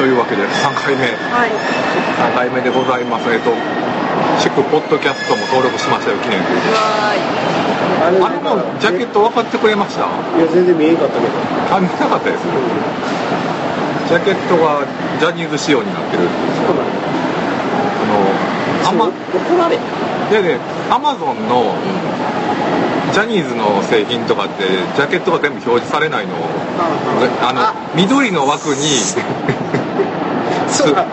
[0.00, 1.04] というわけで3回目。
[1.28, 1.52] はい。
[2.32, 3.28] 3回目でございます。
[3.28, 3.52] えっと
[4.40, 10.08] 祝ポッドキャストも登録しましたよ記念というわあれあれもジャケット分かってくれました？
[10.08, 11.76] いや全然見えんかったけど。
[11.76, 12.44] あ見なかったです。
[14.08, 14.86] ジャケットが
[15.20, 16.24] ジャニーズ仕様になってる
[16.56, 16.96] そうなんだ
[18.88, 19.12] あのアマ怒
[19.58, 19.76] られ
[20.32, 20.58] でね
[20.90, 21.76] アマゾンの
[23.12, 24.64] ジャニーズの製品とかって
[24.96, 26.36] ジャケットが全部表示されないのを
[27.42, 28.82] あのあ緑の枠に
[30.70, 30.94] そう。
[30.96, 31.04] あ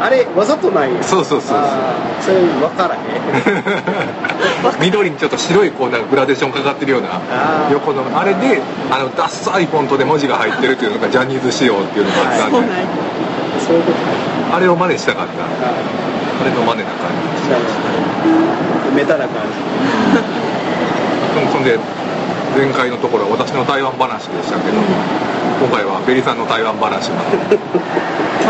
[0.00, 1.58] ああれわざとないそうそうそうそう。
[2.20, 3.00] それ分からへん。
[4.80, 7.08] 緑にちょっと白いこうなんかグラデーションかかってるような
[7.70, 12.74] 横のあれであのダッサいフォントで文字が入ってるっていうのがジャニーズ仕様っていうのがあったんで、そうなんや。
[13.66, 13.98] そういうこと
[14.50, 14.56] か。
[14.56, 15.42] あれを真似したかった。
[15.44, 15.46] あ
[16.40, 17.10] あれの真似な感
[17.44, 17.50] じ。
[17.50, 17.68] なるほ
[18.88, 18.96] ど。
[18.96, 19.60] メタな感じ
[21.34, 21.78] そんそんで
[22.56, 24.78] 前回のところは私の台湾話でしたけど、
[25.60, 27.14] 今回はベリさんの台湾話が。
[27.16, 27.60] また違っ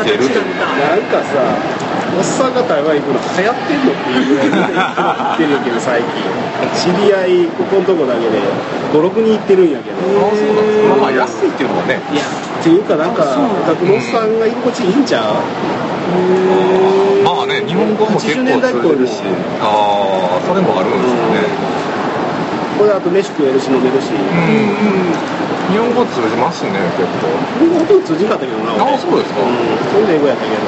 [0.05, 0.25] 出る。
[0.25, 1.43] なんかさ
[2.11, 3.93] おっさんが台湾行くの流行ってんの？
[3.93, 6.11] っていうぐらいみんな行ってるんやけど最近。
[6.75, 8.39] 知り合いここのとこだけで
[8.93, 9.97] 56人行ってるんやけど。
[9.97, 10.03] あ
[10.35, 12.01] そうなんですかまあまあ安いっていうのもね。
[12.13, 13.45] いやっていうかなんかあそう。
[13.45, 15.35] オタクのおっさんが居心地いいんちゃう？
[17.23, 19.23] まあね日本語も結構80年代っ子通じるし。
[19.63, 21.47] ああそれもあるんですよね
[22.81, 24.17] これあと飯食えるし飲めるし。
[24.17, 24.25] うん、
[25.69, 27.29] 日本語通じますね結構。
[27.61, 28.73] 僕ほとんど通じなかったけどな。
[28.73, 29.45] 俺あそうですか。
[29.45, 29.61] うん。
[29.93, 30.65] そんで英語やったけど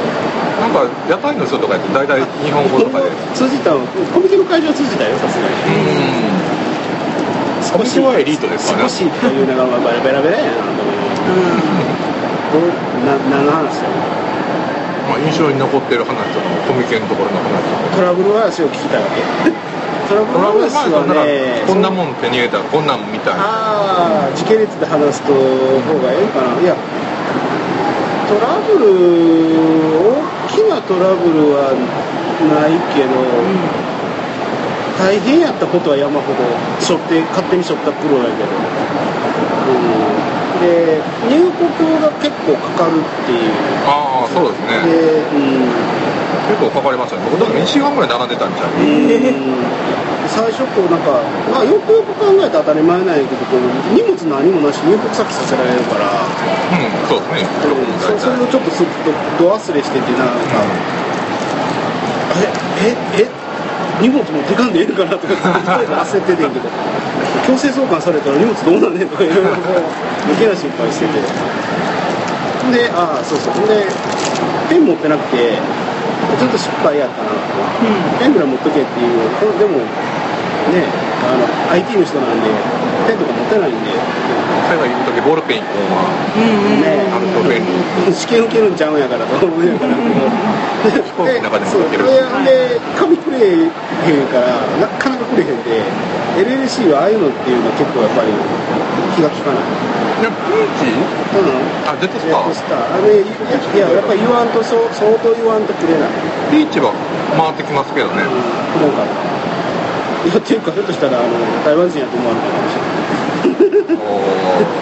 [0.60, 3.08] なんか屋台の人とかやって大体日本語とかで。
[3.32, 3.80] 通じたの？
[4.12, 5.56] コミケの会場は通じたよさすがに。
[7.72, 7.80] うん。
[7.80, 8.84] 少しはエリートですかね。
[8.84, 11.00] 少しというのがまあベラベラやなと思い
[12.52, 12.68] これ
[13.08, 13.96] な何の話だよ
[15.08, 19.50] まあ、印象に残ってる話とかもコミケのところの話とかトラブル話を聞きたいわけ
[20.12, 23.40] トラブル話はねこんなもん手に入れたらこんなんみたいな。
[23.40, 25.40] ああ時系列で話すと方
[26.04, 26.60] がええかな。
[26.60, 26.76] いや
[28.28, 28.92] トラブル
[30.52, 33.16] 大きなトラブルはないけど、
[35.00, 36.44] 大変やったことは山ほど
[36.80, 41.00] 背負って勝手に背負ったプロやけど、うん、で
[41.32, 43.48] 入国が結構かかるっていう。
[43.88, 44.84] ああそうですね。
[44.92, 46.01] で、うん
[46.48, 47.22] 結構かかりましたね。
[47.30, 48.72] 僕だから2週間ぐらい並んでたんちゃう
[50.32, 51.20] 最初こうなんか、
[51.50, 53.60] まあ、よくよく考えたら当たり前なんやけどこう
[53.94, 57.48] 荷物何もなし入国先させられるから、うんそうですね。
[58.00, 59.12] そうそれをちょっとすっと
[59.44, 60.64] ど忘れしててなんか、
[62.80, 63.30] えええ
[64.00, 66.68] 荷物持ってかんでええんかなとか焦っててんけど。
[67.46, 71.12] 強制送還されたら荷物どうなんねんとかいろいろ余計な心配してて。
[72.72, 73.54] でああそうそう。
[73.68, 73.84] で
[74.70, 75.58] ペン持ってなくて
[76.38, 77.30] ちょっと失敗やったな
[78.18, 79.58] ペンぐらい持っとけっていう。
[79.58, 79.78] でも
[80.72, 80.86] ね
[81.22, 82.48] あの IT の人なんで
[83.06, 83.92] ペンとか持ってないんで。
[84.62, 86.08] 海外行く時ボールペン1本は
[86.80, 89.92] ねあると便利試験受けるんちゃうんやからと思うんやから。
[89.92, 93.70] 飛行機の中でもそう受けるでで紙くれへん
[94.32, 95.84] からなかなかくれへんで
[96.40, 98.32] LLC はああいうのっていうのは結構やっぱり
[99.14, 99.64] 気が利かない。
[100.22, 100.86] いやピーチ？
[100.92, 101.58] うん。
[101.88, 103.26] あジェットスジェットスターあれい
[103.78, 106.10] ややっぱり言わんとそう相当言わんとくれない。
[106.50, 106.92] ピーチは
[107.36, 108.22] 回ってきますけどね。
[108.22, 108.92] くれん。
[108.94, 109.18] かった
[110.22, 111.34] いやっていうかひょっとしたらあの
[111.66, 113.02] 台湾人やと思われたかもしれない。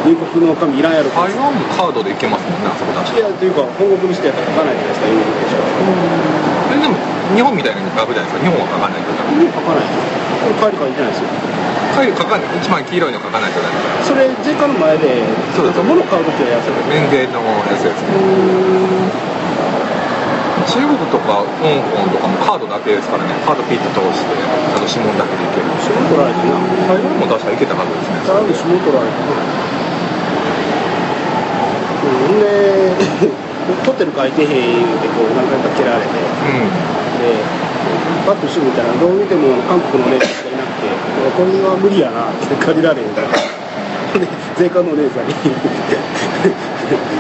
[0.05, 1.09] 入国の紙いらんやろ。
[1.17, 5.65] 台湾もカードで行けますもんねあそこ確かいやっていうか本国の人やったら書かないじゃないですか入国でしょ
[6.77, 6.97] えでも
[7.33, 8.45] 日本みたいに書くじゃないですか？
[8.45, 9.89] 日本は書かないとダメ書かない。
[9.89, 11.29] これ帰り書いてないですよ
[11.95, 13.75] 書い書かない一番黄色いの書かないとダメ。
[14.05, 15.23] それ税関の前で
[15.55, 15.83] そうです。
[15.83, 18.15] 物買う時はやってた免税のやつですね。
[20.71, 23.35] 中国とか香港とかもカードだけですからね。
[23.43, 25.67] カードピッと通してあと指紋だけでいける。
[25.83, 26.55] 指紋取られてな。
[26.87, 28.23] 台湾も確か行けたはずですね。
[28.23, 29.35] ただで指紋取られてな
[32.07, 32.39] うん。
[32.39, 32.47] で
[33.83, 36.15] 取ってる書いてへん言うてこう何回か切られて。
[36.15, 36.23] う
[36.55, 36.71] ん。
[37.19, 37.35] で
[38.27, 40.87] パッとしてみたらどう見ても韓国の姉さんしかいなくて
[41.37, 43.29] これは無理やなって借りられへんから。
[44.19, 44.27] で
[44.59, 45.35] 税関のお姉さんに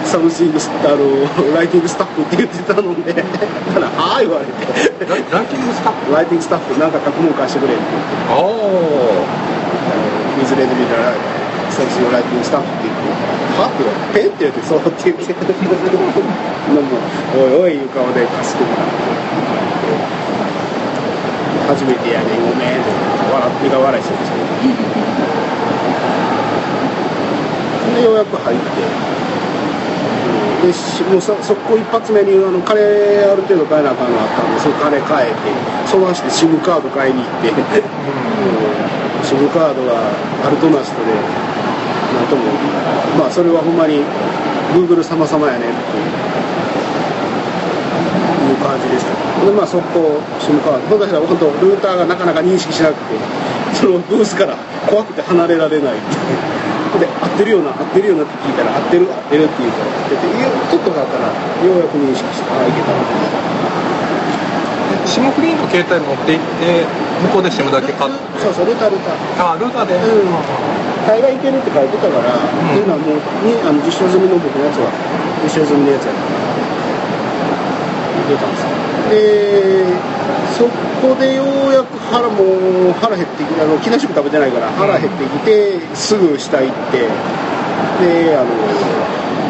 [0.04, 8.10] サムシングスあのライティングスタッフって言ってたのでただ「はあ」言われてライランキングスタッフライティングスタッフなんか書くもん貸してくれって言って。
[8.26, 8.42] ああ
[10.42, 11.14] 「水レで見たら
[11.70, 13.06] サムシングライティングスタッフ」って言って
[13.62, 15.46] 「は?」って言われて「ペン?」って言って「そう」って言ってな
[16.74, 16.98] んも
[17.38, 19.10] おいおいいう顔で貸してもらって。
[21.70, 22.82] 初めてやねごめん。
[22.82, 24.36] って笑ってが笑いしてました
[27.94, 29.20] でようやく入って、うん
[30.60, 35.40] でしもうそ速攻一発目にあの金ある程度買えなあかんのあったんでその金返って
[35.88, 37.56] その足で SIM カード買いに行って、うん、
[39.24, 40.12] SIM カードが
[40.44, 42.44] あるとなしとでなんとも
[43.18, 44.04] まあそれはほんまに
[44.76, 46.39] Google 様々やねっていう
[49.46, 50.88] でまあ速攻 SIM カード。
[50.88, 53.14] ほんとしたら本当ルーターがなかなか認識しなくて
[53.74, 54.56] そのブースから
[54.86, 55.94] 怖くて離れられない。
[56.98, 62.98] で合ってるような合ってるようなって聞いたら合ってる合ってるって言うから合っててちょっとだったらようやく認識してあいけたな。
[65.06, 66.84] シムフリーの携帯持って行って
[67.22, 69.54] 向こうで SIM だけ買ってそうそうルータールーター。
[69.54, 70.34] あルーターで、うん。
[71.06, 72.38] 大概いけるって書いてたから、っ
[72.74, 73.16] ていうのはもう
[73.46, 74.90] にあの実証済みの僕のやつは
[75.42, 76.39] 実証済みのやつやから
[78.30, 78.70] 出たんですよ
[79.10, 80.10] で
[80.54, 80.66] そ
[81.02, 87.08] こでようやく腹もう腹減ってきてあの木梨食食べてないから腹減ってきて、すぐ下行って
[88.04, 88.50] であの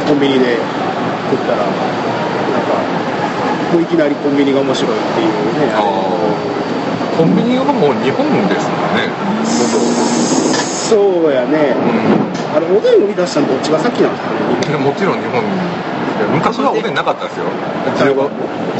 [0.06, 0.56] コンビニで
[1.30, 1.74] 食ったらなん
[2.64, 5.28] かもういきなりコンビニが面白いっていう
[5.58, 6.20] ね
[7.16, 9.12] コンビニはもう日本ですもんね。
[10.88, 11.76] そうやね。
[11.76, 14.78] うあれおでん売り出したのどっちが先なんですかね。
[14.78, 15.44] んもちろん日本
[16.32, 17.46] 昔はおでんなかったですよ。
[17.96, 18.30] 15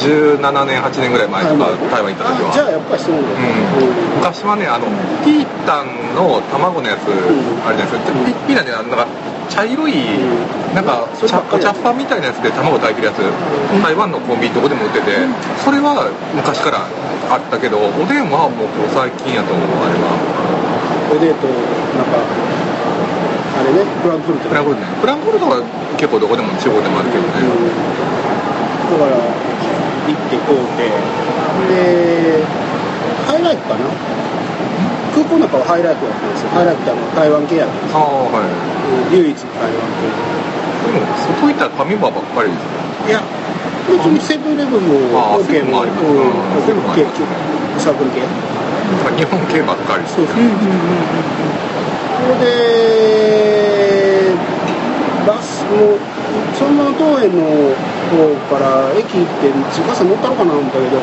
[0.01, 2.51] 17年8年ぐらい前とか台湾行った時は。
[2.51, 4.87] あじゃあやっぱりそうだ、うん、昔はねあの
[5.25, 7.13] ピータンの卵のやつ、ん。
[7.67, 8.13] あれじゃないですか。
[8.25, 9.07] ピピータンでなんか
[9.51, 9.95] 茶色い
[10.75, 13.19] なんか茶茶っ葉みたいなやつで卵炊いてるやつ、
[13.83, 15.27] 台湾のコンビニどこでも売ってて、
[15.65, 16.87] それは昔から
[17.29, 20.15] あったけどおでんはもう最近やと思うあれは。
[21.11, 21.51] おでんと
[21.99, 22.70] なんか
[23.61, 24.49] あれねフランクフルト。
[24.49, 24.97] フランクフルトね。
[25.01, 25.61] フランクフルトは
[26.01, 27.69] 結構どこでも地方でもあるけどね、うん
[28.91, 30.89] だから行ってこうて。
[31.69, 32.43] で
[33.29, 33.85] ハイライトかな。
[35.15, 36.49] 空港の中はハイライトだったんですよ。
[36.51, 38.01] ハイライトってあの台湾系やったんですよ。
[38.01, 38.49] ああはい。
[38.49, 41.07] うん唯一の台湾でも
[41.39, 42.67] 外行ったらファミマばっかりですよ
[43.07, 43.23] 系いや
[43.87, 47.07] 別にセブンイレブンもああ OK セブンもありますうんうんセブン系
[47.79, 48.23] サークル系。
[49.15, 50.43] 日本系ばっかりですそうそうそ
[52.29, 54.35] れで
[55.27, 55.99] バスも
[56.59, 57.45] そのまま東園の
[58.11, 61.01] 方から駅行って新幹線乗ったのかな思ったけど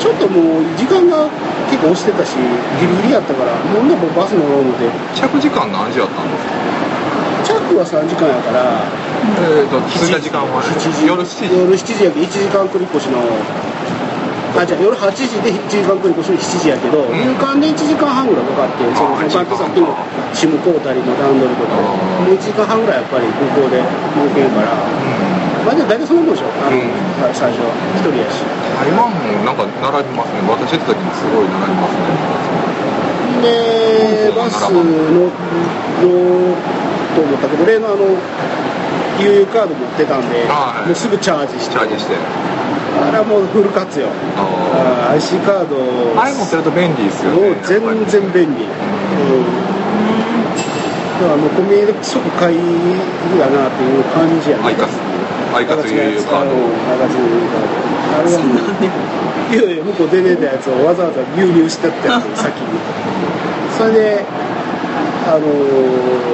[0.00, 1.30] ちょっともう時間が
[1.70, 6.52] 結構押してたしギリギリやったからもうね僕バス乗ろう思って着時間何時やったんですか
[7.44, 8.84] チャックは3時間やから
[9.40, 11.48] えーと着いた時間は7時夜7時。
[11.48, 13.18] 夜7時やけど1時間繰り越しの
[14.56, 17.12] あじゃあ夜8時で1時間繰り越しの7時やけど、ん。
[17.12, 19.92] 入館で1時間半ぐらいかかってそのあ入館ってさっきの
[20.32, 24.72] SIM 買うたりの段取りとかもう1時間半ぐらいやっぱり空港で動けんから。
[25.66, 26.48] まあでも大体そんなもんでしょ。
[26.64, 26.88] あの、うん。
[27.34, 27.68] 最初は。
[28.00, 28.40] 一人やし。
[28.80, 30.40] 台湾もなんか並びますね。
[30.48, 32.08] 私行った時にすごい並びますね。
[33.38, 35.30] でバス乗ろう
[37.14, 38.16] と思ったけど例のあの
[39.18, 40.86] UU カード持ってたんで、あはい。
[40.86, 41.72] もうすぐチャージして。
[41.74, 42.14] チャージして
[42.96, 44.06] あれはもうフル活用。
[44.08, 45.76] ああー IC カード。
[46.18, 48.74] ああれ持ってると便利ですよねもう全然便利、うん、
[51.20, 52.56] だからもうコンビニで即買い
[53.38, 54.64] やなっていう感じやね。
[54.64, 54.96] アイカス
[55.54, 56.54] アイカスいうカード。
[56.54, 57.78] アイカス UU カード。
[58.18, 58.40] あれは。
[58.42, 58.68] もう
[59.48, 62.78] いやいや向こう出ねえたやつをわざわざ流入してったやつ先に。
[63.78, 64.24] それで
[65.28, 66.28] あのー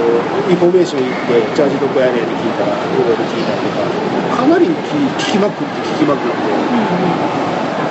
[0.44, 6.54] インフォメーション行ってチャージどこやねんって聞いたらいろいろ聞いたりとかかなり聞きまくって聞きまくって。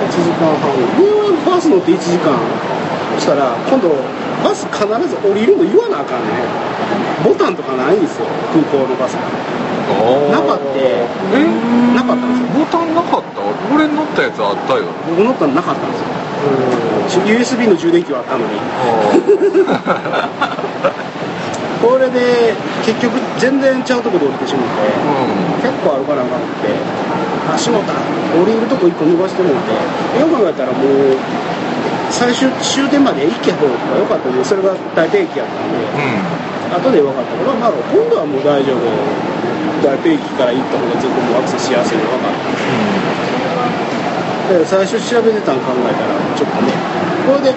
[0.04, 2.38] 1時間半ニューヨークバス乗って1時間
[3.16, 3.96] そしたら今度
[4.42, 6.32] バス必ず降りるの言わなあかんね
[7.24, 8.26] ボタンとかないんですよ。
[8.52, 9.20] 空港のバスが。
[10.32, 10.64] なかった。
[10.76, 11.06] え？
[11.94, 12.48] なかったんですよ。
[12.58, 13.40] ボタンなかった？
[13.74, 14.84] 俺乗ったやつあったよ。
[15.08, 15.98] 僕乗ったのなかったんで
[17.08, 17.22] すよ。
[17.24, 18.50] USB の充電器はあったのに。
[21.84, 22.54] これで
[22.84, 24.66] 結局全然ちゃうとこで降りてしまっ
[25.62, 26.68] て結構歩かなあかんくて
[27.52, 27.92] あしもた。
[28.34, 29.58] 降りるとこ1個伸ばしてもって
[30.20, 31.16] よく考えたらもう
[32.14, 36.78] 最終終点まで行け方が良かったんでそれが大定期やったんでうん。
[36.78, 38.78] 後で分かったからまあ今度はもう大丈夫。
[39.82, 42.32] 大定期から行った方がずっともうアクセスしやすいの分かっ
[44.48, 44.54] た。
[44.54, 46.72] で最初調べてたん考えたらちょっとね
[47.26, 47.54] これで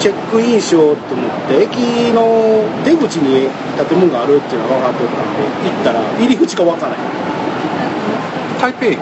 [0.00, 6.98] チェックインしようと思って駅の出口に建物があるっていうのが分かってたんで行ったら入り口が分からない
[8.60, 8.98] 台北駅？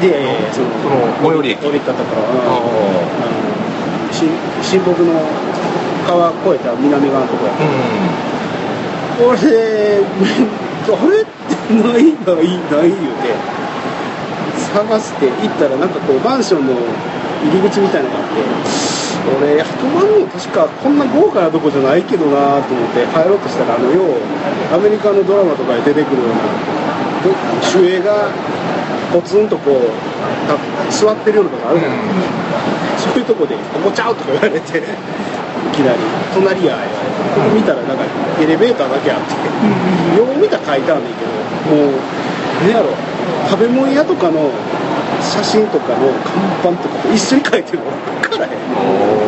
[0.00, 1.66] でそのその最寄り駅。
[1.66, 3.61] 降りたところああ
[4.12, 5.20] 新北の
[6.06, 7.54] 川越えた南側のところや。
[7.56, 10.02] うこれ で
[10.88, 13.34] あれってないないない言うて
[14.74, 18.40] 探して行ったらなんかこうマンションの入り口みたいなのがあって
[19.44, 26.34] 俺泊まんの確かこんな豪華なとこじゃないけどなと思って入ろうとしたらあのようアメリカのドラマとかで出てくるような
[27.22, 27.30] ど
[27.62, 28.26] 主演が
[29.12, 30.11] ポツンとこうた
[30.90, 31.98] 座ってるようなとこあるじゃない。
[31.98, 32.04] で
[32.98, 34.82] すか、そういうとこで「ここちゃう」とか言われてい
[35.72, 35.98] きなり
[36.34, 36.76] 「隣や」
[37.34, 38.04] 言われて見たらなんか
[38.40, 39.34] エレベーターだけあって、
[40.18, 41.32] よう見たら書いてあるんだけど。
[41.62, 41.92] もう
[42.62, 42.90] 何やろ。
[43.48, 44.50] 食べ物屋とかの
[45.20, 46.10] 写真とかの
[46.62, 47.84] 看板とかと一緒に書いてるの。
[48.20, 48.52] 分からへん。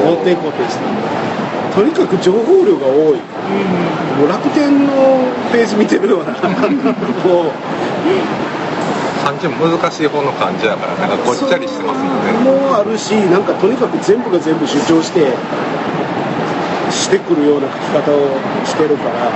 [0.09, 0.85] お肯定肯定して
[1.75, 3.21] とにかく情報量が多い。
[4.19, 4.93] もう楽天の
[5.53, 6.33] ページ見てるような。
[7.25, 7.53] もう
[9.35, 12.33] 漢字も難しい方の漢字だからなんかごっちゃりしてますもんね。
[12.47, 15.35] もあるしなんかとにかく全部が全部主張して
[16.91, 19.33] してくるような書き方をしてるから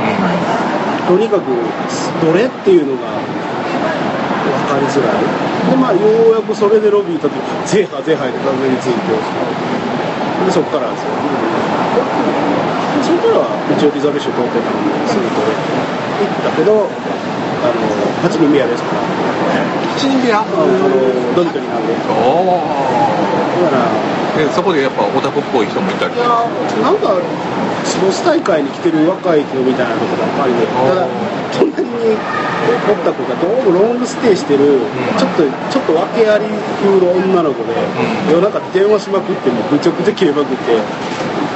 [1.08, 1.50] とにかく
[2.22, 3.26] どれっていうのが分
[4.70, 5.18] かりづらい。
[5.68, 5.98] でまあよ
[6.30, 7.34] うやくそれでロビー行った時
[7.66, 11.10] ゼーハーゼーハーで完全についてでそこからですよ。
[11.98, 15.52] でそこからは一応リザベシュ通ってたんですぐこれ
[16.22, 16.86] 行ったけど
[17.58, 17.74] あの
[18.22, 19.02] 8人目やですから
[19.98, 20.54] 七人部屋あの
[21.34, 22.46] ドミトリーなんでだお
[23.66, 26.14] からおでそこでやっぱオタクっぽい人もいたり。
[26.14, 26.28] いや
[26.86, 27.18] なんか
[27.82, 30.62] スポーツ大会に来てる若い人みたいなとこばっかりで。
[30.70, 31.02] ただ
[31.50, 34.78] 隣におった子がどうもロングステイしてる、
[35.18, 36.44] ちょっとちょっと訳あり
[36.78, 38.30] 風の女の子で、ん。
[38.30, 40.76] 夜中電話しまくっても愚直で切れまくって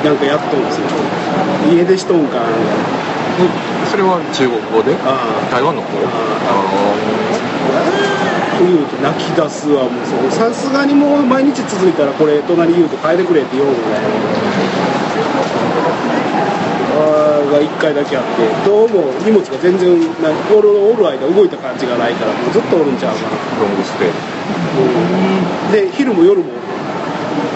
[0.03, 0.87] なんかやっとんですよ。
[1.71, 4.97] 家出しとんかみたいなそれは中国語で？
[5.07, 5.55] ああ。
[5.55, 5.87] 台湾の方？
[8.61, 13.83] 言うと泣き出すわもうさすがにもう毎日続いたらこれ隣言うと変えてくれって言おうもんね。
[16.93, 18.45] あーが1回だけあって。
[18.69, 23.31] どうも荷物が全然なんかおるおる間動いた感じがないからもうずっとおるんちゃうかな、
[23.61, 24.09] ロングステイ。
[24.09, 24.13] う
[25.71, 26.53] んで昼も夜も。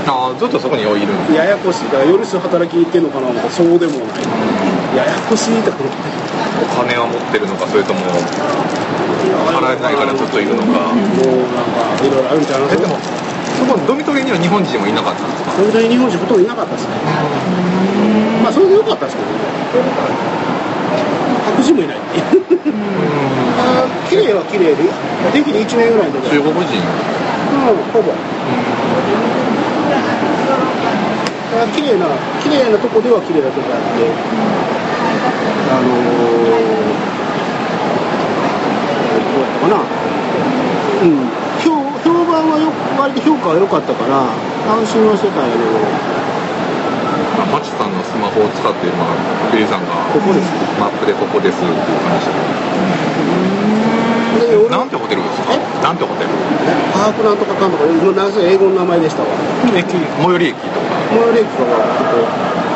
[0.08, 1.84] ああずっとそこにいるんややこしい。
[1.84, 4.24] だから夜し働きに行ってんのかな思ったらそうでもない。
[4.96, 5.90] ややこしいところ
[6.62, 8.00] お金は持ってるのかそれとも
[9.44, 10.92] 払えないからずっといるのか。
[10.92, 12.96] もうなんかいろいろあるんちゃうなえでも
[13.56, 15.50] そこドミトリーには日本人もいなかったんですか？
[15.56, 16.94] 本当に日本人ほとんどいなかったですね。
[18.42, 19.34] まあそれでよかったですけどね。
[21.56, 21.96] 白人もいない。
[21.96, 22.12] って
[24.08, 26.76] 綺麗は綺麗でできて1年ぐらいの時中国人。
[26.76, 28.12] うんほぼ。
[31.56, 32.06] あ綺麗な
[32.42, 34.04] 綺麗なとこでは綺麗なとこあって。
[35.66, 37.15] あのー、
[39.56, 39.80] ったかな。
[39.80, 41.32] うん。
[41.64, 41.72] 評
[42.04, 42.68] 評判はよ
[43.00, 44.28] 割と評価は良かったから
[44.76, 45.64] 安心はしてたんやけど。
[47.36, 49.16] まあマチさんのスマホを使って、まあ、
[49.52, 50.48] ビリーさんがここです。
[50.80, 52.28] マップでここですっていう話
[54.46, 55.52] で俺なんてホテルですか？
[55.52, 55.58] え？
[55.82, 56.30] なんてホテル？
[56.92, 59.28] パークなんとかかんとかもうなんせ英語の名前でしたわ。
[59.76, 60.86] 駅最寄り駅とか。
[61.10, 62.24] 最寄り駅からここ。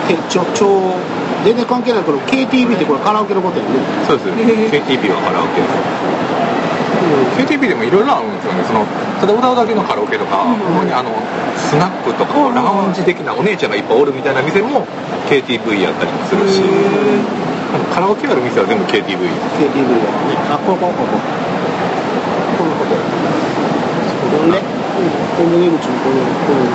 [0.08, 0.96] けちょちょ
[1.44, 3.70] 全然関係ないけど KTV ってこれカラオケのことやね。
[4.06, 4.28] そうです。
[4.76, 5.72] KTV はカラオケです
[7.36, 8.84] KTV でもいろいろあるんですよねその
[9.20, 11.10] ただ歌うだけのカラオケとか、主にあの
[11.56, 14.86] スナックとか、ラウンジ的なお姉ちゃんがいっぱいおるみたいな店も
[15.28, 16.62] KTV やったりもするし、
[17.94, 19.94] カラオケある店は全部 KTV KTV
[20.50, 21.06] あここここ
[22.58, 26.66] このことほんでこの出口のこのこの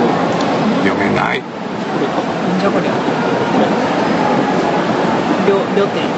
[0.84, 2.16] 読めないこれか
[2.60, 2.96] じゃこりゃ
[5.48, 6.08] 両両点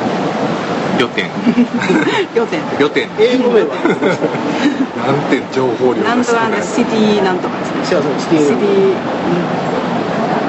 [0.99, 1.31] 旅店
[2.35, 2.61] 両点。
[2.79, 3.75] 旅店英語名は
[5.07, 7.85] なんて情報量なんとかシティなんとかですね。
[7.87, 8.39] シアトルシティ。
[8.41, 8.93] シティ。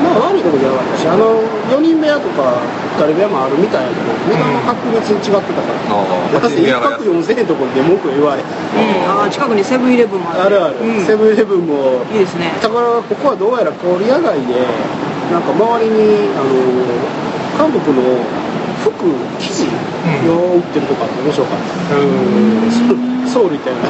[0.04, 2.64] まあ悪いとこじゃなかったしあの4人部屋とか
[2.98, 5.80] 2人部屋もあるみたいやけど値段が確実に違ってたから。
[5.92, 8.50] ああだって1泊4000円のところで文句言われうん
[9.06, 11.06] あー近くにセブンイレブンもあってあるある、うん。
[11.06, 12.52] セブンイレブンもいいですね。
[12.64, 14.56] だからここはどうやら郡屋街で
[15.30, 16.50] なんか周りにあの
[17.60, 18.18] 韓国の
[18.84, 18.92] 服
[19.40, 19.68] 生地
[20.30, 21.60] を売ってるとか面白かっ
[21.90, 23.82] た、うん、ソウルみたいな。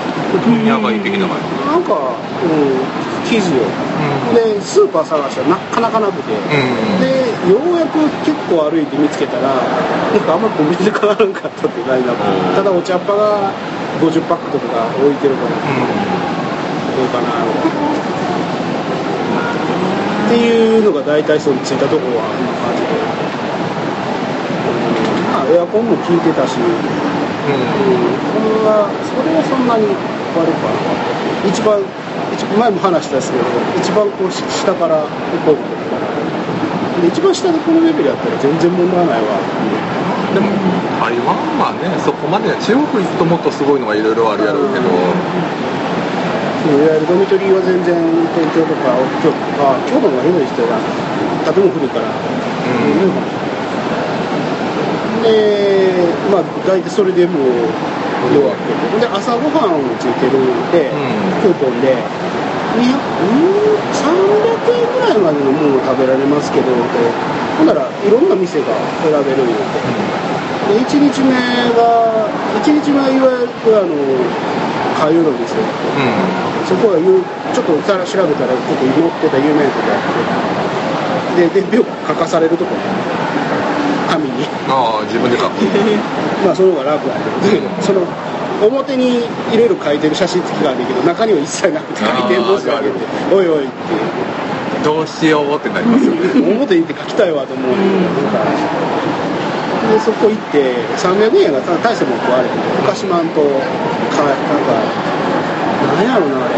[0.66, 2.82] 野外的な感じなんか、うん、
[3.26, 3.66] 生地を。
[4.34, 7.02] でスーパー探したらなかなかなくて、うん。
[7.02, 9.62] でようやく結構歩いて見つけたらな
[10.18, 12.16] んかあんまコンビニで買わなかったってラインナッ
[12.56, 12.64] た。
[12.64, 13.52] だお茶っ葉が
[14.02, 15.50] 50パックとか置いてるから。
[15.50, 17.28] どうかな。
[20.30, 22.99] っていうのが大体そのついたところはあんな感じで、
[25.50, 31.02] エアコンも効いてたし、うん、それはそれはそんなに悪くはなかっ
[31.44, 31.50] た。
[31.50, 31.82] 一番
[32.34, 33.44] 一番前も話したんですけど
[33.80, 35.02] 一番こうし下から
[35.46, 35.58] こう。
[37.02, 39.40] で一番下でこのレベルやったら全然問題ないわ、
[40.36, 40.52] でも
[41.00, 44.92] 台湾はねそこまで中国行くともっとすごいのはいろいろあるやろうけど、い
[46.84, 47.96] わゆるドミトリーは全然
[48.36, 50.76] 東京とか京都とか京都の方がひどい人が
[51.56, 52.12] 建物古いから。
[52.12, 52.12] う
[53.39, 53.39] ん
[55.24, 55.94] で
[56.32, 59.00] まあ大体それでもう弱くて。
[59.00, 61.42] で朝ごはんをついてるんで、うん。
[61.42, 61.96] クーポンで。
[62.80, 63.60] 200うん
[63.92, 66.70] ？300円ぐらいまでのものを食べられますけど
[67.58, 68.68] ほんならいろんな店が
[69.02, 69.58] 選べるんよ
[70.70, 71.34] で1日目
[71.74, 72.30] が
[72.62, 73.98] 1日目はいわゆるあの
[74.96, 75.66] かゆの店う
[76.70, 80.50] そこはゆちょっと調べたら結構載ってた有名なとこあって。
[81.36, 82.76] で伝票が書かされるとこ
[84.20, 84.44] 紙に。
[84.44, 85.64] んああ自分で書く
[86.46, 88.04] まあその方が楽なんだけどその
[88.62, 89.24] 表に
[89.54, 92.96] いろいろ書いてる写真付きがあるんだけど中には一切なくてあー電報紙をあげて
[93.32, 93.74] おいおいって
[94.84, 96.20] どうしようってなりますよね。
[96.56, 97.72] 表に行って書きたいわと思う。
[99.92, 102.50] でそこ行って300円が大してもん食われて
[102.84, 104.76] お菓子マンとかなんか
[105.98, 106.56] 何やろなあれ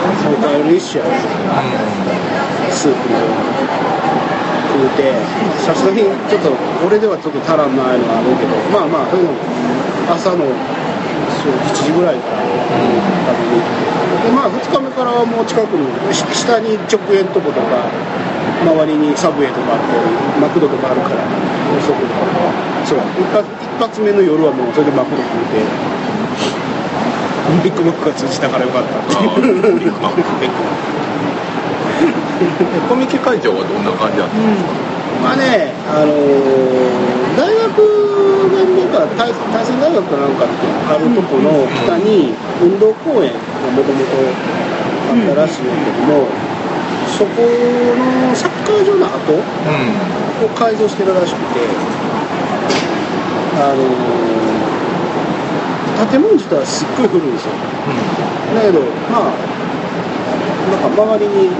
[0.00, 1.10] おかゆの一種や。
[2.70, 3.36] スープのような
[4.72, 5.12] 食うて。
[5.60, 8.56] さすがにちょっとこれではちょっと足らんないのはあるけど。
[8.72, 9.32] まあまあそういうの
[10.08, 13.90] 朝のそう7時ぐらいから食べに行って。
[14.20, 17.88] でまあ2日目からはもう近くの下に直営のとことか
[18.62, 19.96] 周りにサブウェイとかあって
[20.40, 21.24] マクドとかあるから
[21.80, 22.12] そこで
[22.84, 23.24] そう一
[23.80, 26.19] 発目の夜はもうそれでマクド食うて。
[27.62, 29.92] ビッグマックが通じたからよかったっていう
[32.88, 34.70] コミケ会場はどんな感じだったんですか
[35.20, 37.70] まあね、あのー大学
[38.50, 43.38] がなんか大大仙大学かなんかってあるとこの北に運動公園が
[43.70, 44.10] もともと
[45.10, 46.26] あったらしいんだけども、
[47.06, 49.36] そこのサッカー場の跡う
[50.44, 51.60] を改造してるらしくて、
[53.56, 54.39] あのー
[56.08, 57.52] 建物自体はすっごい古いんですよ。
[58.54, 58.80] だけど、
[59.12, 59.36] まあ、
[60.72, 61.52] なんか周りに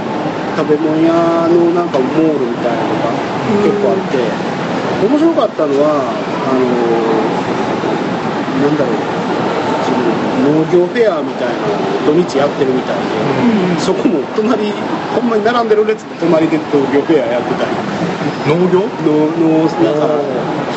[0.57, 3.13] 食べ物屋のなんかモールみたいなのが
[3.61, 4.17] 結構あって、
[5.05, 7.31] 面白かったのは、あのー
[8.61, 8.95] なんだろう、
[9.85, 10.05] その
[10.61, 11.55] 農業フェアみたいな
[12.05, 14.71] 土日やってるみたいで、そこも隣、
[15.15, 17.71] ほんまに並んでる列で隣で農業フェアやってたり、
[18.45, 18.85] 農業？
[19.01, 20.21] 農農なんか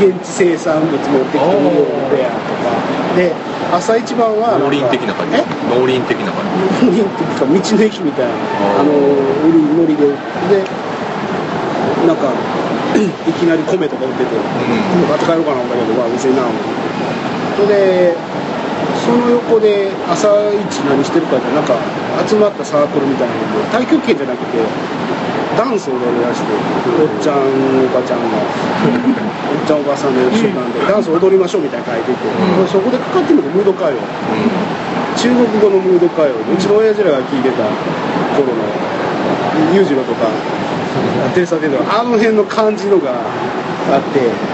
[0.01, 2.73] 現地生産物持ってきて農業フェアとか、
[3.17, 3.37] で、
[3.75, 5.37] 朝一番は農林的な感じ？
[5.37, 5.43] え？
[5.67, 6.87] 農林的な感じ。
[6.87, 8.35] 農林っていうか道の駅みたいな
[8.79, 8.95] あの
[9.43, 10.07] 売り乗りで。
[10.51, 10.63] で
[12.07, 12.29] なんか
[12.95, 14.39] いきなり米とか売ってて、ん。
[15.09, 16.45] 買って帰ろうかな思ったけどまあ別にな
[17.57, 18.15] それで
[19.07, 21.75] その横で朝一何してるかってなんか
[22.29, 24.59] 集まったサークルみたいなので太極拳じゃなくて
[25.57, 26.51] ダンスを踊り出して
[27.01, 28.39] おっちゃんおばちゃんが
[29.51, 32.29] おっちゃんおばさんの集団でダンス踊りましょうみたいなの書いてて、
[32.61, 32.69] うん。
[32.69, 33.95] そこでかかってるのがムード歌謡。
[33.95, 33.99] う
[35.17, 36.35] 中国語のムード歌謡。
[36.53, 37.63] うちの親父らが聴いてた
[38.35, 38.65] 頃の
[39.73, 40.27] 裕次郎とか
[41.35, 44.54] テレサテンとかあの辺の感じのがあって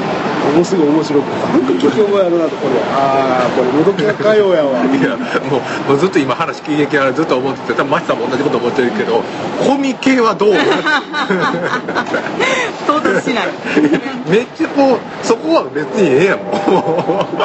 [0.55, 4.83] もうすぐ面白くなんか聞き覚えあるなとこれああこれムード歌謡やわ。
[4.83, 5.11] ん いや
[5.51, 9.23] もうもうずっと今話聞いてきながらずっと思ってて多分マキさんも同じこと思ってるけど
[9.67, 10.55] コミケはどう？
[12.87, 13.49] 到達しない。
[14.29, 16.39] めっちゃこうそこは別にええやん。
[16.39, 17.37] もう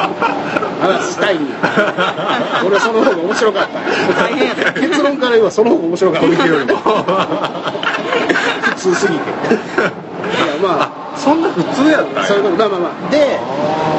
[0.84, 1.44] 話したいんや。
[2.64, 3.66] 俺はその方が面白かっ
[4.14, 4.22] た。
[4.22, 6.26] 大変やった結論から言えばその方が面白かった。
[6.26, 6.76] コミケよりも。
[8.64, 9.20] 普通すぎて
[10.58, 12.24] まああそんな普通やったんや。
[12.26, 12.56] そういうこと。
[12.56, 13.10] まあまあまあ。
[13.10, 13.38] で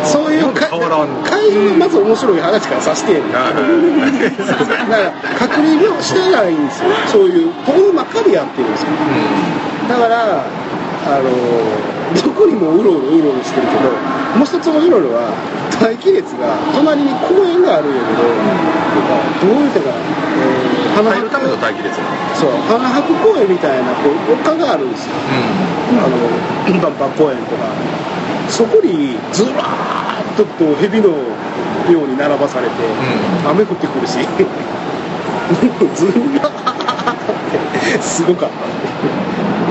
[0.06, 1.24] そういうか変わらん。
[1.24, 3.32] 会場がまず面白い話からさせてやねん。
[3.32, 3.54] だ はい。
[3.54, 6.90] から隔離病してないんですよ。
[7.08, 8.90] そういうここの中でやってるんですよ。
[9.90, 10.44] だから
[11.08, 11.32] あの
[12.22, 13.92] どこにもうろうろうろうろしてるけど
[14.36, 15.32] もう一つ面白いのは
[15.80, 21.96] 待機列が隣に公園があるんやけど、どういうてか、えー、花入るための待機列
[22.36, 25.14] そう花博公園みたいなこう丘があるんですよ
[25.96, 27.72] あのバンバン公園とか
[28.50, 31.10] そこにずらーっとこう蛇の
[31.92, 32.74] ように並ばされて、
[33.48, 34.20] 雨降ってくるし。
[35.96, 36.78] ずらー
[37.12, 37.16] っ
[37.96, 38.77] てすごかった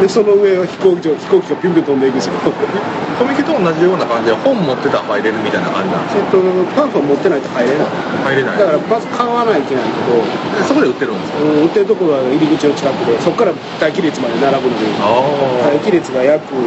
[0.01, 6.37] でその上は飛行機飛行機がピュンピュン飛んでいくしコミケと同じような感じで本持ってたら入れるみたいな感じなんですえっと
[6.77, 7.89] パンフは持ってないと入れない。
[7.89, 8.59] 入れない。
[8.59, 10.21] だからまず買わないといけないけど、
[10.69, 11.21] そこで売ってるん。
[11.21, 14.85] ですかうん、売ってるところは入り口の近くでそこから待機列まで並ぶので。
[15.01, 15.25] あ
[15.73, 16.61] 待機列が約1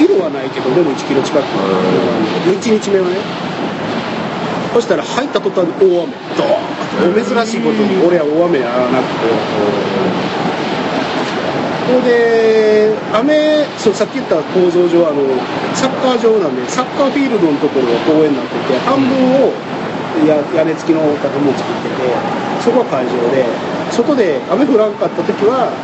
[0.00, 1.44] キロはないけどでも1キロ近く。
[1.44, 3.20] 1日目はね。
[4.72, 6.16] そしたら入った途端に大雨。
[6.32, 9.28] ドーン珍しいことに俺は大雨やらなくて
[11.82, 15.26] ここで雨そうさっき言った構造上あの
[15.74, 19.10] サッカー場なんでサッカーフィールドのところが公園になってて半分
[19.42, 19.52] を
[20.26, 22.14] や屋根付きの建物を作ってて
[22.62, 23.44] そこが会場で
[23.90, 25.74] 外で雨降らんかった時は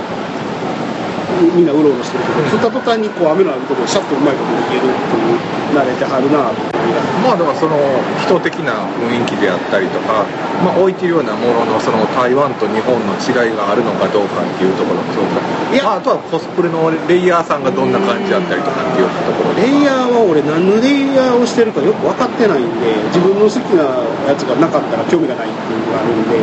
[1.54, 5.38] みんなうろうろしてるけど降った途端にこう雨のあるところシャッとうまいこと逃げるっていう
[5.74, 6.77] 慣れてはるなと。
[7.22, 7.76] まあだからその
[8.22, 10.24] 人的な雰囲気であったりとか、
[10.64, 15.40] まあ、置いてるようなもののその台湾と日本の違いがあるのかどうかっていうところもそうか。
[15.68, 23.84] いやまあ、あとはコスプレのレイヤーさんがどんな感じだったりとかっていうようなところでレイヤーは俺何のレイヤーをしてるかよく分かってないんで自分の好きな
[24.24, 26.40] やつがなかったら興味がないっていうのがあるんで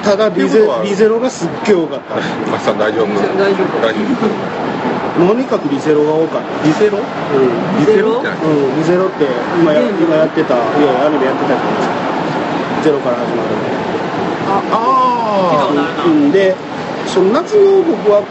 [0.00, 0.64] ただリゼ
[0.96, 2.16] ゼロがすっげえ多かった。
[2.48, 3.12] マキさん大丈夫？
[3.36, 3.84] 大丈夫。
[3.84, 4.67] 大丈夫
[5.18, 6.66] とにかくリゼロが多かった。
[6.66, 6.98] リゼロ？
[6.98, 7.04] うん。
[7.82, 8.18] リゼロ？
[8.18, 9.26] って何うん、リゼロって
[9.58, 11.94] 今や今やってたいやアニメやってたじゃないですか
[12.84, 13.50] ゼロから始まる。
[14.70, 16.04] ああるな。
[16.04, 16.32] うん。
[16.32, 16.54] で
[17.06, 18.22] その夏の僕は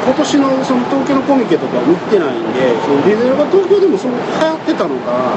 [0.00, 5.36] 今年のその東京のコミケとか見てないんでそのリゼロが東京でもその流行ってたのか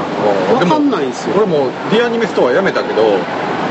[0.56, 1.36] 分かんないんですよ。
[1.36, 3.02] 俺も dアニメストア辞めたけど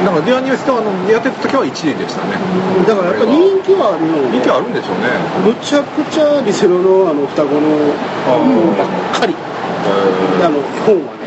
[0.02, 2.36] なんか dアニメストアのやってた時は1位でしたね。
[2.84, 5.14] だからやっぱ人気はあるので人気あるんでしょうね。
[5.46, 7.94] むちゃくちゃリセロのあの双子の
[8.28, 9.32] あーものばっかり。
[9.32, 11.24] えあの本はね。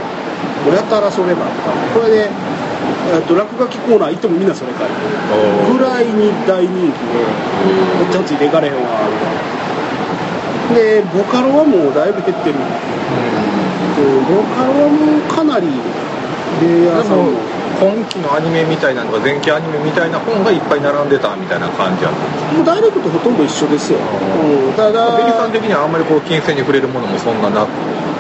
[0.67, 1.73] もうやたらそればっか。
[1.73, 2.29] りこれで、
[3.15, 5.79] えっと落書きコーナー行ってもみんなそれ書いてる。
[5.79, 7.25] ぐらいに大人気で。
[8.13, 8.81] ちゃついていかれへんわ。
[10.75, 12.57] でボカロはもうだいぶ減ってる。
[12.59, 14.27] うん。
[14.29, 15.69] ボカロはもうかなり
[16.61, 27.71] レイヤーさんも今期のアニメみたいなのが前期アニメみたいな本がいっぱい並んでたみたいな感じやったもうダイレクトほとんど一緒ですよ、うん、ただベリーさん的にはあんまりこう金銭に触れるものもそんななく。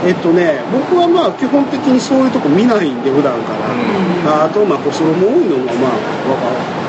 [0.05, 5.99] えっとね僕はまあ基本的にそういうとこ見ないんで普段から、ああとまあコスロも多いのもまあ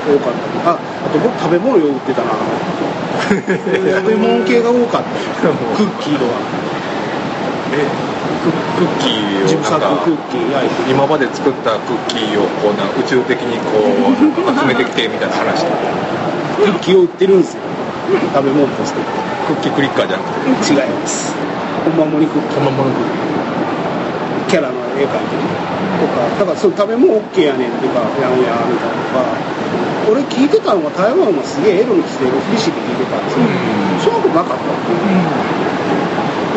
[0.05, 0.75] 多かった。
[0.75, 2.35] ああと僕食べ物よく売ってたな。
[3.31, 5.49] 食べ物系が多かった。
[5.79, 6.31] クッキーとか。
[7.73, 8.06] え
[8.77, 9.89] ククッキーをなんか
[10.85, 14.13] 今まで作ったクッキーをこうな宇宙的にこう
[14.53, 17.63] 集めてきてみたいな話クッキーを売ってるんですよ。
[18.33, 19.01] 食べ物として。
[19.47, 20.29] クッキークリッカーじゃなく
[20.61, 20.73] て。
[20.73, 21.33] 違います。
[21.85, 22.53] ほんまもにクッキー。
[22.53, 22.91] そのもの
[24.47, 25.41] キャラの絵描いてる
[25.97, 26.29] とか。
[26.37, 29.57] だからその食べ物 OK やねんっていうかやんやみたいなのが。
[30.07, 34.63] 俺聞いてたのが台湾はすげえエロに規制が厳しいって聞いてたんですよ、そんなことなかった。
[34.71, 35.76] っていう普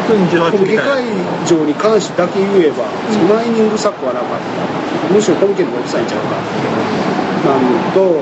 [0.07, 5.15] 通に18コミケみたい会場に関してだけ言えば、うんマイニング策はなかった。
[5.15, 6.37] むしろコミケの方がうるさいちゃうか。
[7.47, 8.21] なんと、